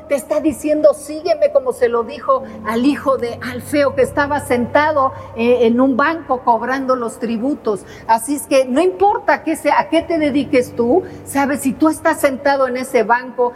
te 0.09 0.15
está 0.15 0.41
diciendo, 0.41 0.95
sígueme 0.95 1.53
como 1.53 1.73
se 1.73 1.89
lo 1.89 2.05
dijo 2.05 2.43
al 2.67 2.85
hijo 2.85 3.17
de 3.17 3.39
Alfeo 3.43 3.95
que 3.95 4.03
estaba 4.03 4.41
sentado 4.41 5.13
eh, 5.37 5.67
en 5.67 5.81
un 5.81 5.97
banco 5.97 6.41
cobrando 6.43 6.97
los 6.97 7.19
tributos. 7.19 7.85
Así 8.07 8.37
es 8.37 8.47
que 8.47 8.65
no 8.65 8.81
importa 8.81 9.43
sea, 9.57 9.81
a 9.81 9.89
qué 9.89 10.03
te 10.03 10.19
dediques 10.19 10.75
tú, 10.75 11.03
sabes, 11.25 11.61
si 11.61 11.73
tú 11.73 11.89
estás 11.89 12.21
sentado 12.21 12.69
en 12.69 12.77
ese 12.77 13.03
banco 13.03 13.53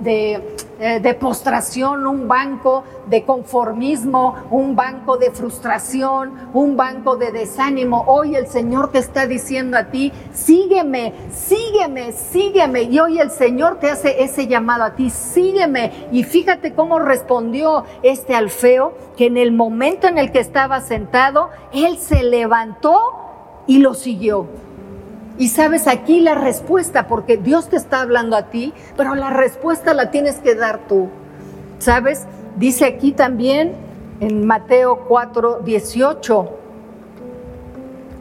de 0.00 0.65
eh, 0.78 1.00
de 1.00 1.14
postración, 1.14 2.06
un 2.06 2.28
banco 2.28 2.84
de 3.06 3.24
conformismo, 3.24 4.34
un 4.50 4.76
banco 4.76 5.16
de 5.16 5.30
frustración, 5.30 6.50
un 6.52 6.76
banco 6.76 7.16
de 7.16 7.32
desánimo. 7.32 8.04
Hoy 8.06 8.36
el 8.36 8.46
Señor 8.46 8.90
te 8.92 8.98
está 8.98 9.26
diciendo 9.26 9.78
a 9.78 9.84
ti, 9.84 10.12
sígueme, 10.34 11.14
sígueme, 11.30 12.12
sígueme. 12.12 12.82
Y 12.82 12.98
hoy 12.98 13.20
el 13.20 13.30
Señor 13.30 13.78
te 13.78 13.90
hace 13.90 14.22
ese 14.22 14.48
llamado 14.48 14.84
a 14.84 14.94
ti, 14.94 15.08
sígueme. 15.08 16.08
Y 16.12 16.24
fíjate 16.24 16.74
cómo 16.74 16.98
respondió 16.98 17.84
este 18.02 18.34
Alfeo, 18.34 18.92
que 19.16 19.26
en 19.26 19.38
el 19.38 19.52
momento 19.52 20.08
en 20.08 20.18
el 20.18 20.30
que 20.30 20.40
estaba 20.40 20.82
sentado, 20.82 21.48
él 21.72 21.96
se 21.96 22.22
levantó 22.22 22.98
y 23.66 23.78
lo 23.78 23.94
siguió. 23.94 24.46
Y 25.38 25.48
sabes 25.48 25.86
aquí 25.86 26.20
la 26.20 26.34
respuesta, 26.34 27.06
porque 27.06 27.36
Dios 27.36 27.68
te 27.68 27.76
está 27.76 28.00
hablando 28.00 28.36
a 28.36 28.50
ti, 28.50 28.72
pero 28.96 29.14
la 29.14 29.30
respuesta 29.30 29.92
la 29.92 30.10
tienes 30.10 30.36
que 30.36 30.54
dar 30.54 30.86
tú. 30.88 31.08
¿Sabes? 31.78 32.26
Dice 32.56 32.86
aquí 32.86 33.12
también 33.12 33.74
en 34.20 34.46
Mateo 34.46 35.04
4, 35.08 35.60
18. 35.60 36.50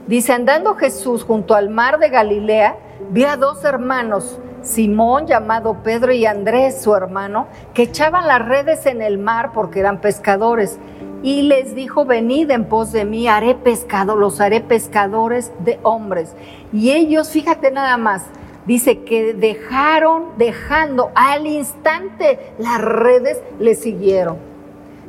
Dice, 0.08 0.34
andando 0.34 0.76
Jesús 0.76 1.24
junto 1.24 1.56
al 1.56 1.70
mar 1.70 2.00
de 2.00 2.10
Galilea, 2.10 2.78
vio 3.12 3.30
a 3.30 3.38
dos 3.38 3.64
hermanos, 3.64 4.38
Simón 4.66 5.28
llamado 5.28 5.84
Pedro 5.84 6.12
y 6.12 6.26
Andrés, 6.26 6.82
su 6.82 6.96
hermano, 6.96 7.48
que 7.74 7.84
echaban 7.84 8.28
las 8.28 8.46
redes 8.46 8.86
en 8.86 9.02
el 9.02 9.18
mar 9.18 9.52
porque 9.54 9.80
eran 9.80 10.02
pescadores 10.02 10.80
y 11.22 11.44
les 11.44 11.76
dijo, 11.76 12.06
venid 12.06 12.52
en 12.52 12.66
pos 12.66 12.92
de 12.92 13.06
mí, 13.06 13.28
haré 13.28 13.56
pescado, 13.56 14.16
los 14.16 14.42
haré 14.42 14.62
pescadores 14.62 15.52
de 15.60 15.80
hombres. 15.84 16.36
Y 16.74 16.92
ellos, 16.92 17.30
fíjate 17.30 17.72
nada 17.72 17.98
más, 17.98 18.24
dice 18.66 19.04
que 19.04 19.34
dejaron, 19.34 20.38
dejando 20.38 21.12
al 21.16 21.48
instante 21.48 22.40
las 22.58 22.82
redes, 22.82 23.42
le 23.60 23.76
siguieron. 23.76 24.55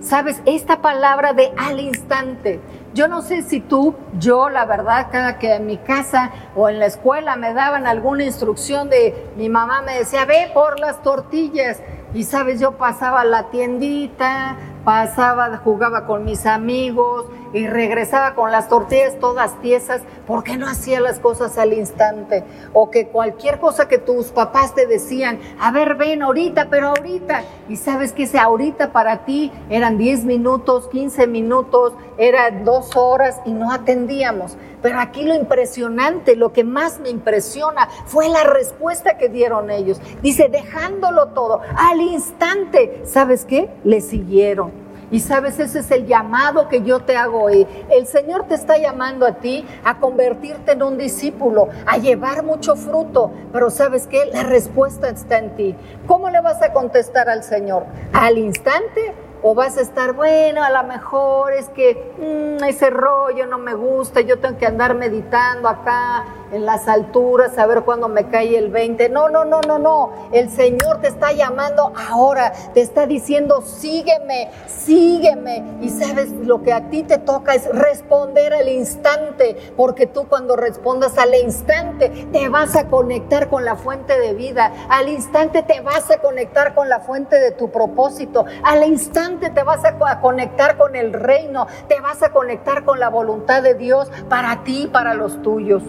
Sabes, 0.01 0.43
esta 0.45 0.83
palabra 0.83 1.33
de 1.33 1.53
al 1.57 1.81
instante, 1.81 2.61
yo 2.95 3.09
no 3.09 3.23
sé 3.23 3.43
si 3.43 3.61
tú, 3.61 3.95
yo 4.19 4.49
la 4.49 4.65
verdad, 4.65 5.09
cada 5.11 5.39
que 5.39 5.55
en 5.55 5.67
mi 5.67 5.79
casa 5.79 6.31
o 6.55 6.69
en 6.69 6.79
la 6.79 6.87
escuela 6.87 7.37
me 7.37 7.55
daban 7.55 7.87
alguna 7.87 8.25
instrucción 8.25 8.89
de, 8.89 9.31
mi 9.37 9.49
mamá 9.49 9.83
me 9.83 9.99
decía, 9.99 10.25
ve 10.25 10.51
por 10.55 10.81
las 10.81 11.03
tortillas. 11.03 11.81
Y 12.15 12.25
sabes, 12.25 12.61
yo 12.61 12.73
pasaba 12.73 13.23
a 13.23 13.25
la 13.25 13.51
tiendita, 13.51 14.57
pasaba, 14.85 15.59
jugaba 15.59 16.07
con 16.07 16.25
mis 16.25 16.47
amigos 16.47 17.27
y 17.53 17.67
regresaba 17.67 18.35
con 18.35 18.53
las 18.53 18.69
tortillas 18.69 19.19
todas 19.19 19.61
tiesas, 19.61 20.03
porque 20.27 20.57
no 20.57 20.67
hacía 20.67 21.01
las 21.01 21.21
cosas 21.21 21.59
al 21.59 21.73
instante? 21.73 22.45
O 22.73 22.91
que 22.91 23.09
cualquier 23.09 23.59
cosa 23.59 23.89
que 23.89 23.99
tus 23.99 24.27
papás 24.27 24.75
te 24.75 24.87
decían, 24.87 25.39
a 25.61 25.71
ver, 25.71 25.95
ven 25.95 26.23
ahorita, 26.23 26.69
pero 26.71 26.89
ahorita. 26.89 27.43
Y 27.69 27.77
sabes 27.77 28.13
que 28.13 28.25
ese 28.25 28.39
ahorita 28.39 28.93
para 28.93 29.25
ti 29.25 29.53
eran 29.71 29.99
10 29.99 30.25
minutos, 30.25 30.89
15 30.89 31.27
minutos, 31.27 31.93
eran 32.19 32.65
dos 32.65 32.97
horas 32.97 33.41
y 33.45 33.53
no 33.53 33.73
atendíamos. 33.73 34.57
Pero 34.83 35.01
aquí 35.01 35.25
lo 35.25 35.35
impresionante, 35.35 36.37
lo 36.37 36.53
que 36.53 36.65
más 36.65 37.01
me 37.01 37.11
impresiona 37.11 37.89
fue 38.07 38.29
la 38.29 38.45
respuesta 38.45 39.19
que 39.19 39.29
dieron 39.29 39.71
ellos. 39.71 40.01
Dice, 40.23 40.49
dejándolo 40.49 41.29
todo, 41.29 41.61
al 41.77 42.01
instante, 42.01 43.03
¿sabes 43.05 43.45
qué? 43.45 43.69
Le 43.85 44.01
siguieron. 44.01 44.86
Y 45.11 45.21
sabes, 45.21 45.59
ese 45.61 45.81
es 45.81 45.91
el 45.91 46.07
llamado 46.07 46.69
que 46.69 46.83
yo 46.83 47.01
te 47.01 47.17
hago 47.17 47.45
hoy. 47.45 47.67
El 47.91 48.07
Señor 48.07 48.47
te 48.49 48.55
está 48.55 48.77
llamando 48.77 49.27
a 49.27 49.35
ti 49.35 49.65
a 49.85 49.99
convertirte 49.99 50.73
en 50.73 50.83
un 50.83 50.99
discípulo, 50.99 51.69
a 51.87 51.97
llevar 51.99 52.43
mucho 52.43 52.75
fruto. 52.75 53.31
Pero 53.53 53.71
sabes 53.71 54.07
qué? 54.07 54.27
La 54.27 54.43
respuesta 54.43 55.09
está 55.09 55.39
en 55.39 55.55
ti. 55.55 55.77
¿Cómo 56.07 56.29
le 56.29 56.41
vas 56.41 56.61
a 56.63 56.73
contestar 56.73 57.29
al 57.29 57.45
Señor? 57.45 57.85
¿Al 58.13 58.39
instante 58.39 59.15
o 59.49 59.55
vas 59.55 59.79
a 59.79 59.81
estar, 59.81 60.13
bueno, 60.13 60.65
a 60.65 60.71
lo 60.71 60.83
mejor 60.89 61.53
es 61.53 61.69
que 61.69 62.13
mm, 62.19 62.65
ese 62.65 62.91
rollo 62.91 63.47
no 63.47 63.59
me 63.59 63.75
gusta, 63.75 64.21
yo 64.21 64.41
tengo 64.41 64.59
que 64.59 64.67
andar 64.67 64.97
meditando 64.97 65.69
acá 65.69 66.25
en 66.53 66.65
las 66.65 66.89
alturas, 66.89 67.57
a 67.59 67.67
ver 67.67 67.83
cuándo 67.83 68.09
me 68.09 68.29
cae 68.29 68.57
el 68.57 68.71
20. 68.71 69.09
No, 69.09 69.29
no, 69.29 69.45
no, 69.45 69.61
no, 69.61 69.79
no. 69.79 70.13
El 70.33 70.51
Señor 70.51 71.01
te 71.01 71.09
está 71.09 71.33
llamando 71.33 71.93
ahora, 72.09 72.53
te 72.75 72.81
está 72.81 73.07
diciendo, 73.07 73.63
sígueme, 73.63 74.51
sígueme. 74.67 75.65
Y 75.81 75.91
sabes, 75.91 76.33
lo 76.33 76.63
que 76.63 76.73
a 76.73 76.89
ti 76.89 77.03
te 77.03 77.19
toca 77.19 77.55
es 77.55 77.69
responder 77.73 78.55
al 78.55 78.69
instante, 78.69 79.73
porque 79.77 80.07
tú 80.07 80.29
cuando 80.29 80.57
respondas 80.57 81.19
al 81.19 81.35
instante 81.35 82.09
te 82.33 82.49
vas 82.49 82.77
a 82.77 82.89
conectar 82.89 83.49
con 83.49 83.65
la 83.65 83.77
fuente 83.77 84.19
de 84.19 84.35
vida, 84.35 84.73
al 84.89 85.09
instante 85.09 85.63
te 85.63 85.81
vas 85.81 86.11
a 86.11 86.19
conectar 86.19 86.75
con 86.75 86.89
la 86.89 87.01
fuente 87.01 87.37
de 87.37 87.53
tu 87.53 87.71
propósito, 87.71 88.45
al 88.63 88.85
instante 88.85 89.36
te 89.39 89.63
vas 89.63 89.85
a 89.85 90.21
conectar 90.21 90.77
con 90.77 90.97
el 90.97 91.13
reino, 91.13 91.67
te 91.89 92.01
vas 92.01 92.23
a 92.23 92.31
conectar 92.31 92.85
con 92.85 92.99
la 92.99 93.09
voluntad 93.09 93.63
de 93.63 93.75
Dios 93.75 94.11
para 94.29 94.65
ti 94.65 94.85
y 94.85 94.87
para 94.89 95.15
los 95.15 95.43
tuyos. 95.43 95.83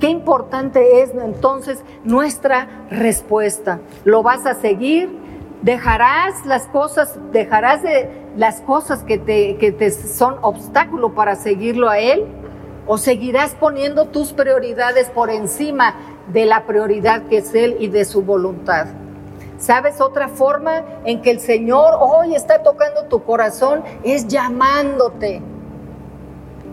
Qué 0.00 0.08
importante 0.08 1.02
es 1.02 1.10
entonces 1.10 1.84
nuestra 2.02 2.86
respuesta. 2.90 3.78
¿Lo 4.04 4.22
vas 4.22 4.46
a 4.46 4.54
seguir? 4.54 5.16
¿Dejarás 5.62 6.44
las 6.44 6.66
cosas, 6.66 7.18
dejarás 7.30 7.84
de 7.84 8.10
las 8.36 8.60
cosas 8.62 9.04
que 9.04 9.18
te, 9.18 9.56
que 9.58 9.70
te 9.70 9.92
son 9.92 10.36
obstáculo 10.42 11.14
para 11.14 11.36
seguirlo 11.36 11.88
a 11.88 12.00
Él? 12.00 12.24
¿O 12.86 12.98
seguirás 12.98 13.54
poniendo 13.54 14.06
tus 14.06 14.32
prioridades 14.32 15.08
por 15.08 15.30
encima 15.30 15.94
de 16.32 16.46
la 16.46 16.66
prioridad 16.66 17.22
que 17.28 17.38
es 17.38 17.54
Él 17.54 17.76
y 17.78 17.86
de 17.86 18.04
su 18.04 18.22
voluntad? 18.22 18.88
¿Sabes 19.62 20.00
otra 20.00 20.26
forma 20.26 20.82
en 21.04 21.22
que 21.22 21.30
el 21.30 21.38
Señor 21.38 21.96
hoy 22.00 22.34
está 22.34 22.64
tocando 22.64 23.04
tu 23.04 23.22
corazón? 23.22 23.84
Es 24.02 24.26
llamándote. 24.26 25.40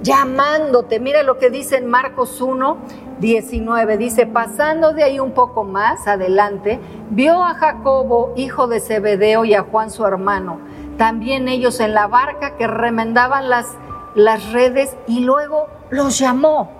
Llamándote. 0.02 1.00
Mira 1.00 1.22
lo 1.22 1.38
que 1.38 1.52
dice 1.52 1.78
en 1.78 1.86
Marcos 1.86 2.42
1, 2.42 2.78
19 3.20 3.98
dice, 4.00 4.26
pasando 4.26 4.94
de 4.94 5.04
ahí 5.04 5.20
un 5.20 5.34
poco 5.34 5.64
más 5.64 6.08
adelante, 6.08 6.80
vio 7.12 7.44
a 7.44 7.54
Jacobo, 7.54 8.34
hijo 8.36 8.66
de 8.66 8.80
Zebedeo, 8.80 9.46
y 9.46 9.54
a 9.54 9.62
Juan 9.62 9.92
su 9.92 10.04
hermano, 10.04 10.60
también 10.98 11.48
ellos 11.48 11.80
en 11.82 11.94
la 11.94 12.08
barca 12.08 12.58
que 12.58 12.66
remendaban 12.66 13.52
las, 13.52 13.68
las 14.16 14.52
redes 14.52 14.98
y 15.06 15.20
luego 15.20 15.68
los 15.92 16.18
llamó. 16.18 16.72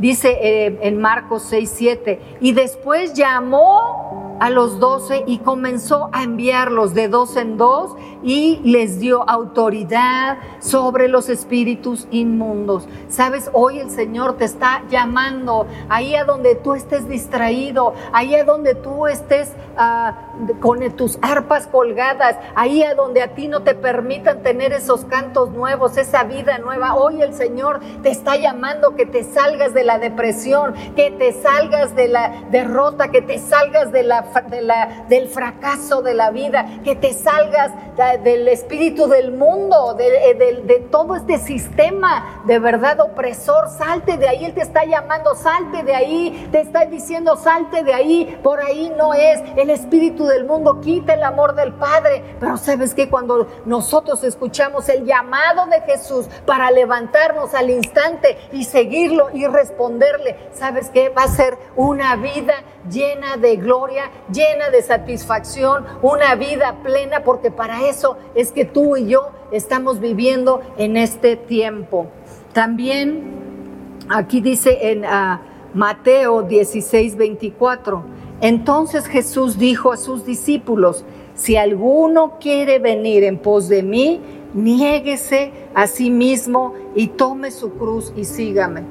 Dice 0.00 0.30
eh, 0.42 0.80
en 0.82 1.00
Marcos 1.00 1.44
6, 1.48 1.72
7, 1.72 2.20
y 2.40 2.54
después 2.54 3.14
llamó 3.14 4.21
a 4.42 4.50
los 4.50 4.80
doce 4.80 5.22
y 5.28 5.38
comenzó 5.38 6.10
a 6.10 6.24
enviarlos 6.24 6.94
de 6.94 7.06
dos 7.06 7.36
en 7.36 7.56
dos 7.56 7.94
y 8.22 8.60
les 8.64 9.00
dio 9.00 9.28
autoridad 9.28 10.38
sobre 10.60 11.08
los 11.08 11.28
espíritus 11.28 12.06
inmundos. 12.10 12.86
Sabes, 13.08 13.50
hoy 13.52 13.78
el 13.78 13.90
Señor 13.90 14.36
te 14.36 14.44
está 14.44 14.82
llamando 14.88 15.66
ahí 15.88 16.14
a 16.14 16.24
donde 16.24 16.54
tú 16.54 16.74
estés 16.74 17.08
distraído, 17.08 17.94
ahí 18.12 18.34
a 18.34 18.44
donde 18.44 18.74
tú 18.74 19.06
estés 19.06 19.52
ah, 19.76 20.32
con 20.60 20.82
tus 20.96 21.18
arpas 21.22 21.66
colgadas, 21.66 22.36
ahí 22.54 22.82
a 22.82 22.94
donde 22.94 23.22
a 23.22 23.34
ti 23.34 23.48
no 23.48 23.62
te 23.62 23.74
permitan 23.74 24.42
tener 24.42 24.72
esos 24.72 25.04
cantos 25.04 25.50
nuevos, 25.50 25.96
esa 25.96 26.24
vida 26.24 26.58
nueva. 26.58 26.94
Hoy 26.94 27.22
el 27.22 27.34
Señor 27.34 27.80
te 28.02 28.10
está 28.10 28.36
llamando 28.36 28.96
que 28.96 29.06
te 29.06 29.24
salgas 29.24 29.74
de 29.74 29.84
la 29.84 29.98
depresión, 29.98 30.74
que 30.96 31.10
te 31.10 31.32
salgas 31.32 31.94
de 31.94 32.08
la 32.08 32.44
derrota, 32.50 33.08
que 33.08 33.22
te 33.22 33.38
salgas 33.38 33.92
del 33.92 35.28
fracaso 35.28 36.02
de 36.02 36.14
la 36.14 36.30
vida, 36.30 36.66
que 36.84 36.96
te 36.96 37.12
salgas 37.12 37.72
del 38.18 38.48
espíritu 38.48 39.06
del 39.06 39.32
mundo, 39.32 39.94
de, 39.94 40.62
de, 40.64 40.76
todo 40.90 41.16
este 41.16 41.38
sistema 41.38 42.42
de 42.44 42.58
verdad 42.58 43.00
opresor. 43.00 43.68
Salte 43.68 44.16
de 44.16 44.28
ahí, 44.28 44.44
Él 44.44 44.54
te 44.54 44.62
está 44.62 44.84
llamando, 44.84 45.34
salte 45.34 45.82
de 45.82 45.94
ahí, 45.94 46.48
te 46.50 46.60
está 46.60 46.84
diciendo, 46.86 47.36
salte 47.36 47.82
de 47.82 47.94
ahí, 47.94 48.38
por 48.42 48.60
ahí 48.60 48.92
no 48.96 49.14
es 49.14 49.42
el 49.56 49.70
espíritu 49.70 50.26
del 50.26 50.44
mundo, 50.44 50.80
quita 50.80 51.14
el 51.14 51.22
amor 51.22 51.54
del 51.54 51.72
Padre. 51.72 52.22
Pero 52.38 52.56
sabes 52.56 52.94
que 52.94 53.08
cuando 53.08 53.46
nosotros 53.64 54.22
escuchamos 54.24 54.88
el 54.88 55.04
llamado 55.04 55.66
de 55.66 55.80
Jesús 55.82 56.26
para 56.46 56.70
levantarnos 56.70 57.54
al 57.54 57.70
instante 57.70 58.36
y 58.52 58.64
seguirlo 58.64 59.30
y 59.32 59.46
responderle, 59.46 60.36
sabes 60.52 60.90
que 60.90 61.08
va 61.08 61.24
a 61.24 61.28
ser 61.28 61.56
una 61.76 62.16
vida 62.16 62.54
llena 62.90 63.36
de 63.36 63.56
gloria, 63.56 64.10
llena 64.32 64.70
de 64.70 64.82
satisfacción, 64.82 65.84
una 66.02 66.34
vida 66.34 66.78
plena, 66.82 67.22
porque 67.24 67.50
para 67.50 67.88
eso 67.88 68.16
es 68.34 68.52
que 68.52 68.64
tú 68.64 68.96
y 68.96 69.08
yo 69.08 69.30
estamos 69.50 70.00
viviendo 70.00 70.60
en 70.76 70.96
este 70.96 71.36
tiempo. 71.36 72.06
También 72.52 73.98
aquí 74.08 74.40
dice 74.40 74.90
en 74.90 75.04
ah, 75.04 75.42
Mateo 75.74 76.42
16, 76.42 77.16
24, 77.16 78.02
entonces 78.40 79.06
Jesús 79.06 79.58
dijo 79.58 79.92
a 79.92 79.96
sus 79.96 80.26
discípulos, 80.26 81.04
si 81.34 81.56
alguno 81.56 82.38
quiere 82.38 82.78
venir 82.78 83.24
en 83.24 83.38
pos 83.38 83.68
de 83.68 83.82
mí, 83.82 84.20
niéguese 84.52 85.52
a 85.74 85.86
sí 85.86 86.10
mismo 86.10 86.74
y 86.94 87.08
tome 87.08 87.50
su 87.50 87.72
cruz 87.72 88.12
y 88.16 88.24
sígame. 88.24 88.82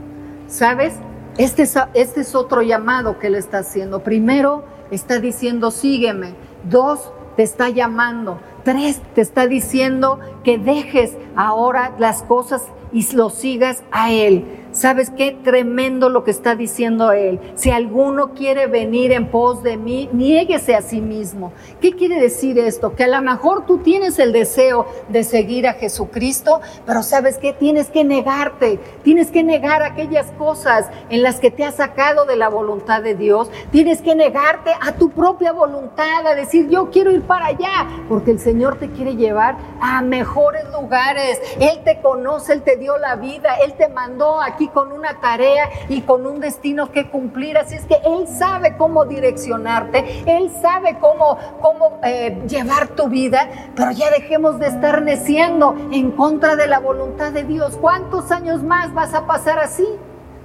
¿Sabes? 0.47 0.95
Este 1.37 1.63
es, 1.63 1.77
este 1.93 2.21
es 2.21 2.35
otro 2.35 2.61
llamado 2.61 3.17
que 3.17 3.27
él 3.27 3.35
está 3.35 3.59
haciendo. 3.59 4.03
Primero, 4.03 4.65
está 4.91 5.19
diciendo, 5.19 5.71
sígueme. 5.71 6.35
Dos, 6.63 7.11
te 7.35 7.43
está 7.43 7.69
llamando. 7.69 8.39
Tres, 8.63 9.01
te 9.15 9.21
está 9.21 9.47
diciendo 9.47 10.19
que 10.43 10.57
dejes 10.57 11.17
ahora 11.35 11.95
las 11.97 12.23
cosas 12.23 12.63
y 12.93 13.05
lo 13.15 13.29
sigas 13.29 13.83
a 13.91 14.11
Él. 14.11 14.45
¿Sabes 14.71 15.09
qué 15.09 15.37
tremendo 15.43 16.07
lo 16.07 16.23
que 16.23 16.31
está 16.31 16.55
diciendo 16.55 17.11
él? 17.11 17.41
Si 17.55 17.71
alguno 17.71 18.33
quiere 18.33 18.67
venir 18.67 19.11
en 19.11 19.27
pos 19.27 19.63
de 19.63 19.75
mí, 19.75 20.09
niéguese 20.13 20.75
a 20.75 20.81
sí 20.81 21.01
mismo. 21.01 21.51
¿Qué 21.81 21.91
quiere 21.93 22.21
decir 22.21 22.57
esto? 22.57 22.95
Que 22.95 23.03
a 23.03 23.09
lo 23.09 23.21
mejor 23.21 23.65
tú 23.65 23.79
tienes 23.79 24.17
el 24.17 24.31
deseo 24.31 24.85
de 25.09 25.25
seguir 25.25 25.67
a 25.67 25.73
Jesucristo, 25.73 26.61
pero 26.85 27.03
¿sabes 27.03 27.37
qué? 27.37 27.51
Tienes 27.51 27.89
que 27.89 28.05
negarte, 28.05 28.79
tienes 29.03 29.29
que 29.29 29.43
negar 29.43 29.83
aquellas 29.83 30.31
cosas 30.37 30.89
en 31.09 31.21
las 31.21 31.41
que 31.41 31.51
te 31.51 31.65
has 31.65 31.75
sacado 31.75 32.25
de 32.25 32.37
la 32.37 32.47
voluntad 32.47 33.01
de 33.01 33.15
Dios, 33.15 33.51
tienes 33.71 34.01
que 34.01 34.15
negarte 34.15 34.71
a 34.79 34.93
tu 34.93 35.09
propia 35.09 35.51
voluntad, 35.51 36.25
a 36.25 36.33
decir 36.33 36.69
yo 36.69 36.89
quiero 36.91 37.11
ir 37.11 37.23
para 37.23 37.47
allá, 37.47 37.89
porque 38.07 38.31
el 38.31 38.39
Señor 38.39 38.50
te 38.77 38.89
quiere 38.91 39.15
llevar 39.15 39.55
a 39.81 40.01
mejores 40.01 40.63
lugares. 40.71 41.39
Él 41.59 41.81
te 41.83 42.01
conoce, 42.01 42.53
Él 42.53 42.61
te 42.63 42.77
dio 42.77 42.97
la 42.97 43.15
vida, 43.15 43.55
Él 43.63 43.73
te 43.73 43.89
mandó 43.89 44.41
aquí 44.41 44.67
con 44.67 44.91
una 44.91 45.19
tarea 45.19 45.69
y 45.89 46.01
con 46.01 46.25
un 46.27 46.39
destino 46.39 46.91
que 46.91 47.09
cumplir. 47.09 47.57
Así 47.57 47.75
es 47.75 47.85
que 47.85 48.01
Él 48.05 48.27
sabe 48.27 48.77
cómo 48.77 49.05
direccionarte, 49.05 50.23
Él 50.25 50.51
sabe 50.61 50.97
cómo, 50.99 51.37
cómo 51.61 51.99
eh, 52.03 52.41
llevar 52.47 52.89
tu 52.89 53.07
vida, 53.07 53.49
pero 53.75 53.91
ya 53.91 54.09
dejemos 54.09 54.59
de 54.59 54.67
estar 54.67 55.01
neciando 55.01 55.75
en 55.91 56.11
contra 56.11 56.55
de 56.55 56.67
la 56.67 56.79
voluntad 56.79 57.31
de 57.31 57.43
Dios. 57.43 57.77
¿Cuántos 57.79 58.31
años 58.31 58.63
más 58.63 58.93
vas 58.93 59.13
a 59.13 59.25
pasar 59.25 59.59
así? 59.59 59.87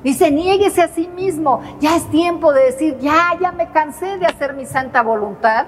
Dice, 0.07 0.31
niéguese 0.31 0.83
a 0.83 0.89
sí 0.89 1.09
mismo. 1.09 1.61
Ya 1.81 1.97
es 1.97 2.09
tiempo 2.11 2.53
de 2.53 2.67
decir, 2.67 2.97
ya, 3.01 3.37
ya 3.41 3.51
me 3.51 3.71
cansé 3.71 4.19
de 4.19 4.27
hacer 4.27 4.55
mi 4.55 4.65
santa 4.65 5.03
voluntad, 5.03 5.67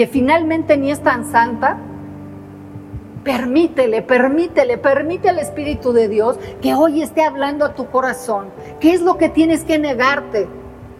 que 0.00 0.06
finalmente 0.06 0.78
ni 0.78 0.90
es 0.90 1.02
tan 1.02 1.30
santa, 1.30 1.76
Permítele, 3.22 4.00
permítele, 4.00 4.78
permite 4.78 5.28
al 5.28 5.38
Espíritu 5.38 5.92
de 5.92 6.08
Dios 6.08 6.38
que 6.62 6.72
hoy 6.72 7.02
esté 7.02 7.22
hablando 7.22 7.66
a 7.66 7.74
tu 7.74 7.90
corazón. 7.90 8.48
¿Qué 8.80 8.94
es 8.94 9.02
lo 9.02 9.18
que 9.18 9.28
tienes 9.28 9.62
que 9.62 9.78
negarte? 9.78 10.48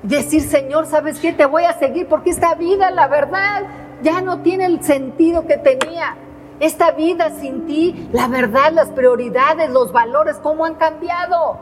Decir, 0.03 0.43
Señor, 0.43 0.85
¿sabes 0.85 1.19
qué? 1.19 1.33
Te 1.33 1.47
voy 1.47 1.65
a 1.65 1.79
seguir 1.79 2.09
porque 2.09 2.29
esta 2.29 2.55
vida, 2.57 2.91
la 2.91 3.09
verdad, 3.09 3.63
ya 4.03 4.21
no 4.21 4.43
tiene 4.43 4.67
el 4.67 4.83
sentido 4.83 5.47
que 5.47 5.57
tenía. 5.57 6.19
Esta 6.61 6.91
vida 6.91 7.31
sin 7.31 7.65
ti, 7.65 8.07
la 8.13 8.29
verdad, 8.29 8.71
las 8.71 8.91
prioridades, 8.91 9.71
los 9.71 9.93
valores, 9.93 10.37
¿cómo 10.43 10.67
han 10.67 10.75
cambiado? 10.75 11.59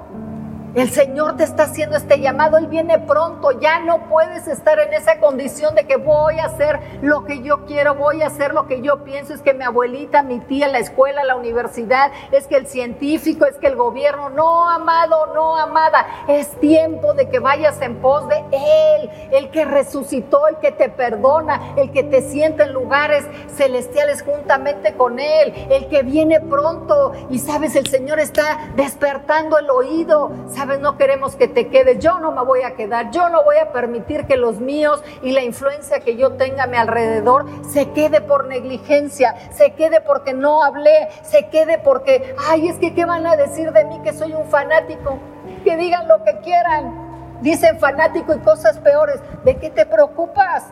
El 0.79 0.93
Señor 0.93 1.37
te 1.37 1.43
está 1.43 1.65
haciendo 1.65 1.97
este 1.97 2.21
llamado, 2.21 2.57
Él 2.57 2.69
viene 2.69 3.01
pronto, 3.01 3.51
ya 3.59 3.81
no 3.81 4.09
puedes 4.09 4.47
estar 4.47 4.79
en 4.79 4.95
esa 4.95 5.19
condición 5.19 5.75
de 5.75 5.89
que 5.89 5.97
voy 5.97 6.39
a 6.39 6.45
hacer 6.45 6.79
lo 7.03 7.25
que 7.25 7.43
yo 7.43 7.67
quiero, 7.67 7.97
voy 7.97 8.23
a 8.23 8.29
hacer 8.29 8.55
lo 8.55 8.69
que 8.69 8.81
yo 8.81 9.03
pienso, 9.03 9.35
es 9.35 9.43
que 9.43 9.55
mi 9.55 9.65
abuelita, 9.65 10.23
mi 10.23 10.39
tía, 10.39 10.69
la 10.69 10.79
escuela, 10.79 11.25
la 11.25 11.35
universidad, 11.35 12.13
es 12.31 12.47
que 12.47 12.55
el 12.55 12.69
científico, 12.69 13.45
es 13.45 13.57
que 13.57 13.67
el 13.67 13.75
gobierno, 13.75 14.31
no, 14.31 14.71
amado, 14.71 15.35
no, 15.35 15.57
amada, 15.57 16.07
es 16.29 16.49
tiempo 16.61 17.13
de 17.13 17.29
que 17.29 17.41
vayas 17.41 17.83
en 17.83 17.97
pos 17.97 18.29
de 18.29 18.45
Él, 18.53 19.11
el 19.33 19.51
que 19.51 19.65
resucitó, 19.65 20.47
el 20.47 20.59
que 20.59 20.71
te 20.71 20.89
perdona, 20.89 21.75
el 21.77 21.91
que 21.91 22.05
te 22.05 22.23
siente 22.23 22.63
en 22.63 22.73
lugares 22.73 23.27
celestiales 23.57 24.23
juntamente 24.23 24.95
con 24.95 25.19
Él, 25.19 25.53
el 25.71 25.89
que 25.89 26.05
viene 26.05 26.41
pronto. 26.41 27.15
Y 27.31 27.41
sabes, 27.41 27.75
el 27.75 27.89
Señor 27.89 28.21
está 28.21 28.71
despertando 28.77 29.59
el 29.59 29.69
oído, 29.71 30.31
sabes, 30.55 30.68
no 30.77 30.99
queremos 30.99 31.37
que 31.37 31.49
te 31.49 31.69
quedes, 31.69 31.99
yo 31.99 32.19
no 32.19 32.33
me 32.33 32.45
voy 32.45 32.63
a 32.63 32.75
quedar, 32.75 33.11
yo 33.11 33.29
no 33.31 33.43
voy 33.43 33.57
a 33.57 33.73
permitir 33.73 34.27
que 34.27 34.37
los 34.37 34.61
míos 34.61 35.03
y 35.23 35.33
la 35.33 35.43
influencia 35.43 36.01
que 36.01 36.17
yo 36.17 36.33
tenga 36.33 36.65
a 36.65 36.67
mi 36.67 36.77
alrededor 36.77 37.47
se 37.65 37.91
quede 37.93 38.21
por 38.21 38.47
negligencia, 38.47 39.35
se 39.51 39.73
quede 39.73 40.01
porque 40.01 40.35
no 40.35 40.63
hablé, 40.63 41.09
se 41.23 41.49
quede 41.49 41.79
porque, 41.79 42.35
ay, 42.49 42.69
es 42.69 42.77
que 42.77 42.95
¿qué 42.95 43.05
van 43.05 43.27
a 43.27 43.37
decir 43.37 43.73
de 43.73 43.85
mí 43.85 44.01
que 44.03 44.13
soy 44.13 44.35
un 44.35 44.47
fanático? 44.47 45.19
Que 45.65 45.77
digan 45.77 46.07
lo 46.09 46.23
que 46.25 46.39
quieran. 46.41 47.09
Dicen 47.41 47.79
fanático 47.79 48.35
y 48.35 48.39
cosas 48.41 48.79
peores. 48.79 49.21
¿De 49.45 49.57
qué 49.57 49.71
te 49.71 49.87
preocupas? 49.87 50.65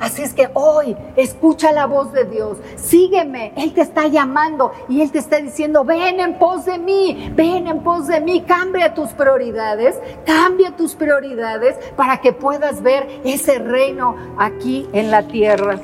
Así 0.00 0.22
es 0.22 0.34
que 0.34 0.48
hoy 0.54 0.96
escucha 1.16 1.72
la 1.72 1.86
voz 1.86 2.12
de 2.12 2.24
Dios, 2.24 2.58
sígueme, 2.76 3.52
Él 3.56 3.72
te 3.72 3.80
está 3.80 4.08
llamando 4.08 4.72
y 4.88 5.00
Él 5.00 5.10
te 5.10 5.18
está 5.18 5.38
diciendo, 5.38 5.84
ven 5.84 6.20
en 6.20 6.38
pos 6.38 6.66
de 6.66 6.78
mí, 6.78 7.32
ven 7.34 7.66
en 7.66 7.82
pos 7.82 8.06
de 8.06 8.20
mí, 8.20 8.42
cambia 8.42 8.94
tus 8.94 9.10
prioridades, 9.10 9.98
cambia 10.24 10.76
tus 10.76 10.94
prioridades 10.94 11.76
para 11.96 12.20
que 12.20 12.32
puedas 12.32 12.82
ver 12.82 13.20
ese 13.24 13.58
reino 13.58 14.16
aquí 14.38 14.86
en 14.92 15.10
la 15.10 15.22
tierra. 15.22 15.80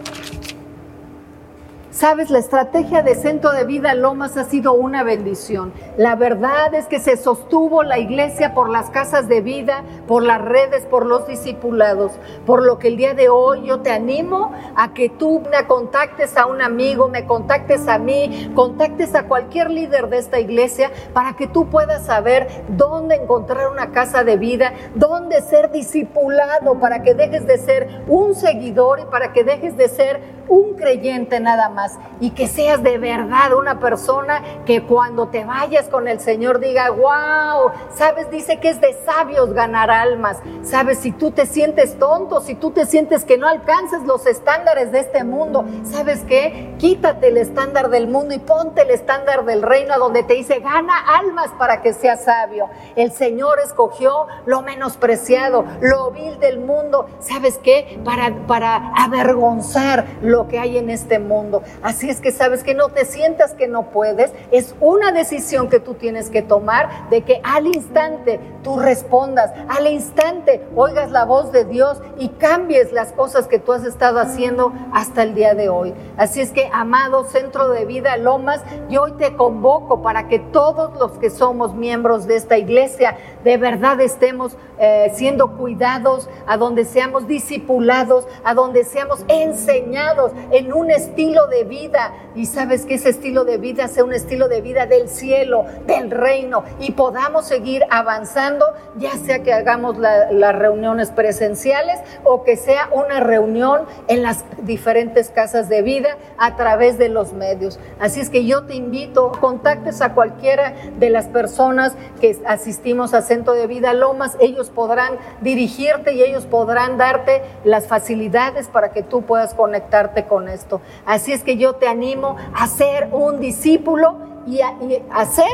Sabes, 1.92 2.30
la 2.30 2.38
estrategia 2.38 3.02
de 3.02 3.14
Centro 3.14 3.52
de 3.52 3.64
Vida 3.64 3.92
Lomas 3.92 4.38
ha 4.38 4.44
sido 4.44 4.72
una 4.72 5.04
bendición. 5.04 5.74
La 5.98 6.16
verdad 6.16 6.72
es 6.72 6.86
que 6.86 6.98
se 6.98 7.18
sostuvo 7.18 7.82
la 7.82 7.98
iglesia 7.98 8.54
por 8.54 8.70
las 8.70 8.88
casas 8.88 9.28
de 9.28 9.42
vida, 9.42 9.82
por 10.08 10.22
las 10.22 10.40
redes, 10.40 10.86
por 10.86 11.04
los 11.04 11.26
discipulados. 11.26 12.12
Por 12.46 12.62
lo 12.64 12.78
que 12.78 12.88
el 12.88 12.96
día 12.96 13.12
de 13.12 13.28
hoy 13.28 13.66
yo 13.66 13.80
te 13.80 13.92
animo 13.92 14.52
a 14.74 14.94
que 14.94 15.10
tú 15.10 15.42
me 15.50 15.66
contactes 15.66 16.38
a 16.38 16.46
un 16.46 16.62
amigo, 16.62 17.08
me 17.08 17.26
contactes 17.26 17.86
a 17.86 17.98
mí, 17.98 18.50
contactes 18.54 19.14
a 19.14 19.24
cualquier 19.24 19.70
líder 19.70 20.08
de 20.08 20.16
esta 20.16 20.40
iglesia 20.40 20.90
para 21.12 21.36
que 21.36 21.46
tú 21.46 21.68
puedas 21.68 22.06
saber 22.06 22.64
dónde 22.68 23.16
encontrar 23.16 23.68
una 23.68 23.90
casa 23.90 24.24
de 24.24 24.38
vida, 24.38 24.72
dónde 24.94 25.42
ser 25.42 25.70
discipulado, 25.70 26.80
para 26.80 27.02
que 27.02 27.12
dejes 27.12 27.46
de 27.46 27.58
ser 27.58 28.02
un 28.08 28.34
seguidor 28.34 29.00
y 29.00 29.04
para 29.04 29.34
que 29.34 29.44
dejes 29.44 29.76
de 29.76 29.88
ser 29.88 30.42
un 30.48 30.74
creyente 30.74 31.38
nada 31.38 31.68
más 31.68 31.81
y 32.20 32.30
que 32.30 32.46
seas 32.46 32.82
de 32.82 32.98
verdad 32.98 33.54
una 33.54 33.80
persona 33.80 34.42
que 34.66 34.82
cuando 34.82 35.28
te 35.28 35.44
vayas 35.44 35.88
con 35.88 36.08
el 36.08 36.20
Señor 36.20 36.60
diga, 36.60 36.90
wow, 36.90 37.72
sabes, 37.94 38.30
dice 38.30 38.60
que 38.60 38.70
es 38.70 38.80
de 38.80 38.94
sabios 39.04 39.52
ganar 39.52 39.90
almas. 39.90 40.38
Sabes, 40.62 40.98
si 40.98 41.12
tú 41.12 41.30
te 41.30 41.46
sientes 41.46 41.98
tonto, 41.98 42.40
si 42.40 42.54
tú 42.54 42.70
te 42.70 42.86
sientes 42.86 43.24
que 43.24 43.38
no 43.38 43.48
alcances 43.48 44.02
los 44.02 44.26
estándares 44.26 44.92
de 44.92 45.00
este 45.00 45.24
mundo, 45.24 45.64
¿sabes 45.84 46.22
qué? 46.26 46.74
Quítate 46.78 47.28
el 47.28 47.36
estándar 47.36 47.90
del 47.90 48.08
mundo 48.08 48.34
y 48.34 48.38
ponte 48.38 48.82
el 48.82 48.90
estándar 48.90 49.44
del 49.44 49.62
reino 49.62 49.98
donde 49.98 50.22
te 50.22 50.34
dice, 50.34 50.60
gana 50.60 50.94
almas 51.18 51.50
para 51.58 51.82
que 51.82 51.92
seas 51.92 52.24
sabio. 52.24 52.68
El 52.96 53.12
Señor 53.12 53.58
escogió 53.64 54.26
lo 54.46 54.62
menospreciado, 54.62 55.64
lo 55.80 56.10
vil 56.10 56.38
del 56.38 56.60
mundo, 56.60 57.06
¿sabes 57.20 57.58
qué? 57.58 58.00
Para, 58.04 58.46
para 58.46 58.92
avergonzar 58.96 60.04
lo 60.22 60.48
que 60.48 60.58
hay 60.58 60.78
en 60.78 60.90
este 60.90 61.18
mundo. 61.18 61.62
Así 61.82 62.10
es 62.10 62.20
que 62.20 62.32
sabes 62.32 62.62
que 62.62 62.74
no 62.74 62.88
te 62.88 63.04
sientas 63.04 63.54
que 63.54 63.68
no 63.68 63.90
puedes, 63.90 64.32
es 64.50 64.74
una 64.80 65.12
decisión 65.12 65.68
que 65.68 65.80
tú 65.80 65.94
tienes 65.94 66.30
que 66.30 66.42
tomar 66.42 67.08
de 67.10 67.22
que 67.22 67.40
al 67.44 67.66
instante 67.66 68.40
tú 68.62 68.78
respondas, 68.78 69.52
al 69.68 69.86
instante 69.86 70.64
oigas 70.76 71.10
la 71.10 71.24
voz 71.24 71.52
de 71.52 71.64
Dios 71.64 72.00
y 72.18 72.28
cambies 72.28 72.92
las 72.92 73.12
cosas 73.12 73.48
que 73.48 73.58
tú 73.58 73.72
has 73.72 73.84
estado 73.84 74.18
haciendo 74.20 74.72
hasta 74.92 75.22
el 75.22 75.34
día 75.34 75.54
de 75.54 75.68
hoy. 75.68 75.94
Así 76.16 76.40
es 76.40 76.50
que, 76.50 76.70
amado 76.72 77.24
Centro 77.24 77.68
de 77.68 77.84
Vida 77.84 78.16
Lomas, 78.16 78.62
yo 78.88 79.02
hoy 79.02 79.12
te 79.12 79.34
convoco 79.36 80.02
para 80.02 80.28
que 80.28 80.38
todos 80.38 80.98
los 80.98 81.12
que 81.18 81.30
somos 81.30 81.74
miembros 81.74 82.26
de 82.26 82.36
esta 82.36 82.58
iglesia 82.58 83.16
de 83.44 83.56
verdad 83.56 84.00
estemos 84.00 84.56
eh, 84.78 85.12
siendo 85.14 85.56
cuidados, 85.56 86.28
a 86.46 86.56
donde 86.56 86.84
seamos 86.84 87.28
discipulados, 87.28 88.26
a 88.42 88.54
donde 88.54 88.84
seamos 88.84 89.24
enseñados 89.28 90.32
en 90.50 90.72
un 90.72 90.90
estilo 90.90 91.46
de 91.46 91.64
vida. 91.64 92.14
Y 92.34 92.46
sabes 92.46 92.84
que 92.84 92.94
ese 92.94 93.10
estilo 93.10 93.44
de 93.44 93.58
vida 93.58 93.86
sea 93.88 94.04
un 94.04 94.12
estilo 94.12 94.48
de 94.48 94.60
vida 94.60 94.86
del 94.86 95.08
cielo, 95.08 95.66
del 95.86 96.10
reino, 96.10 96.64
y 96.80 96.92
podamos 96.92 97.46
seguir 97.46 97.84
avanzando, 97.90 98.66
ya 98.96 99.12
sea 99.12 99.42
que 99.42 99.52
hagamos 99.52 99.98
las 99.98 100.54
reuniones 100.56 101.10
presenciales 101.10 102.00
o 102.24 102.42
que 102.42 102.56
sea 102.56 102.88
una 102.92 103.20
reunión 103.20 103.82
en 104.08 104.22
las 104.22 104.44
diferentes 104.62 105.30
casas 105.30 105.68
de 105.68 105.82
vida 105.82 106.16
a 106.38 106.56
través 106.56 106.98
de 106.98 107.08
los 107.08 107.32
medios. 107.32 107.78
Así 108.00 108.20
es 108.20 108.30
que 108.30 108.44
yo 108.44 108.64
te 108.64 108.74
invito, 108.74 109.32
contactes 109.40 110.00
a 110.00 110.14
cualquiera 110.14 110.74
de 110.98 111.10
las 111.10 111.26
personas 111.26 111.94
que 112.20 112.36
asistimos 112.46 113.14
a 113.14 113.18
Centro 113.32 113.54
de 113.54 113.66
Vida 113.66 113.94
Lomas, 113.94 114.36
ellos 114.40 114.68
podrán 114.68 115.16
dirigirte 115.40 116.12
y 116.12 116.22
ellos 116.22 116.44
podrán 116.44 116.98
darte 116.98 117.40
las 117.64 117.86
facilidades 117.86 118.68
para 118.68 118.92
que 118.92 119.02
tú 119.02 119.22
puedas 119.22 119.54
conectarte 119.54 120.26
con 120.26 120.50
esto. 120.50 120.82
Así 121.06 121.32
es 121.32 121.42
que 121.42 121.56
yo 121.56 121.76
te 121.76 121.88
animo 121.88 122.36
a 122.54 122.66
ser 122.66 123.08
un 123.10 123.40
discípulo 123.40 124.18
y 124.46 124.60
a, 124.60 124.74
hacer, 125.14 125.46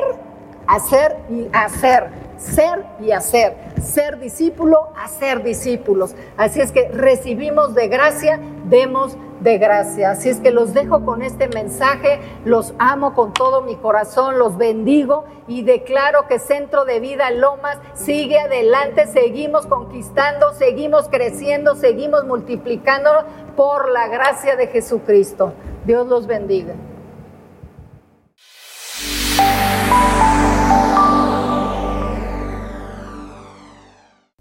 hacer 0.67 1.19
y 1.31 1.47
hacer 1.53 2.11
ser 2.39 2.87
y 3.01 3.11
hacer, 3.11 3.55
ser 3.83 4.19
discípulo, 4.19 4.89
hacer 4.97 5.43
discípulos. 5.43 6.15
Así 6.37 6.61
es 6.61 6.73
que 6.73 6.89
recibimos 6.89 7.75
de 7.75 7.89
gracia, 7.89 8.41
demos 8.65 9.17
de 9.41 9.59
gracia. 9.59 10.11
Así 10.11 10.29
es 10.29 10.41
que 10.41 10.51
los 10.51 10.73
dejo 10.73 11.05
con 11.05 11.23
este 11.23 11.49
mensaje, 11.49 12.21
los 12.45 12.75
amo 12.79 13.15
con 13.15 13.33
todo 13.33 13.63
mi 13.63 13.77
corazón, 13.77 14.39
los 14.39 14.57
bendigo 14.57 15.25
y 15.47 15.63
declaro 15.63 16.27
que 16.29 16.39
Centro 16.39 16.85
de 16.85 17.01
Vida 17.01 17.31
Lomas 17.31 17.79
sigue 17.95 18.39
adelante, 18.39 19.07
seguimos 19.07 19.67
conquistando, 19.67 20.55
seguimos 20.55 21.09
creciendo, 21.09 21.75
seguimos 21.75 22.25
multiplicando 22.25 23.11
por 23.57 23.91
la 23.91 24.09
gracia 24.09 24.57
de 24.57 24.69
Jesucristo. 24.69 25.53
Dios 25.85 26.07
los 26.07 26.27
bendiga. 26.27 26.75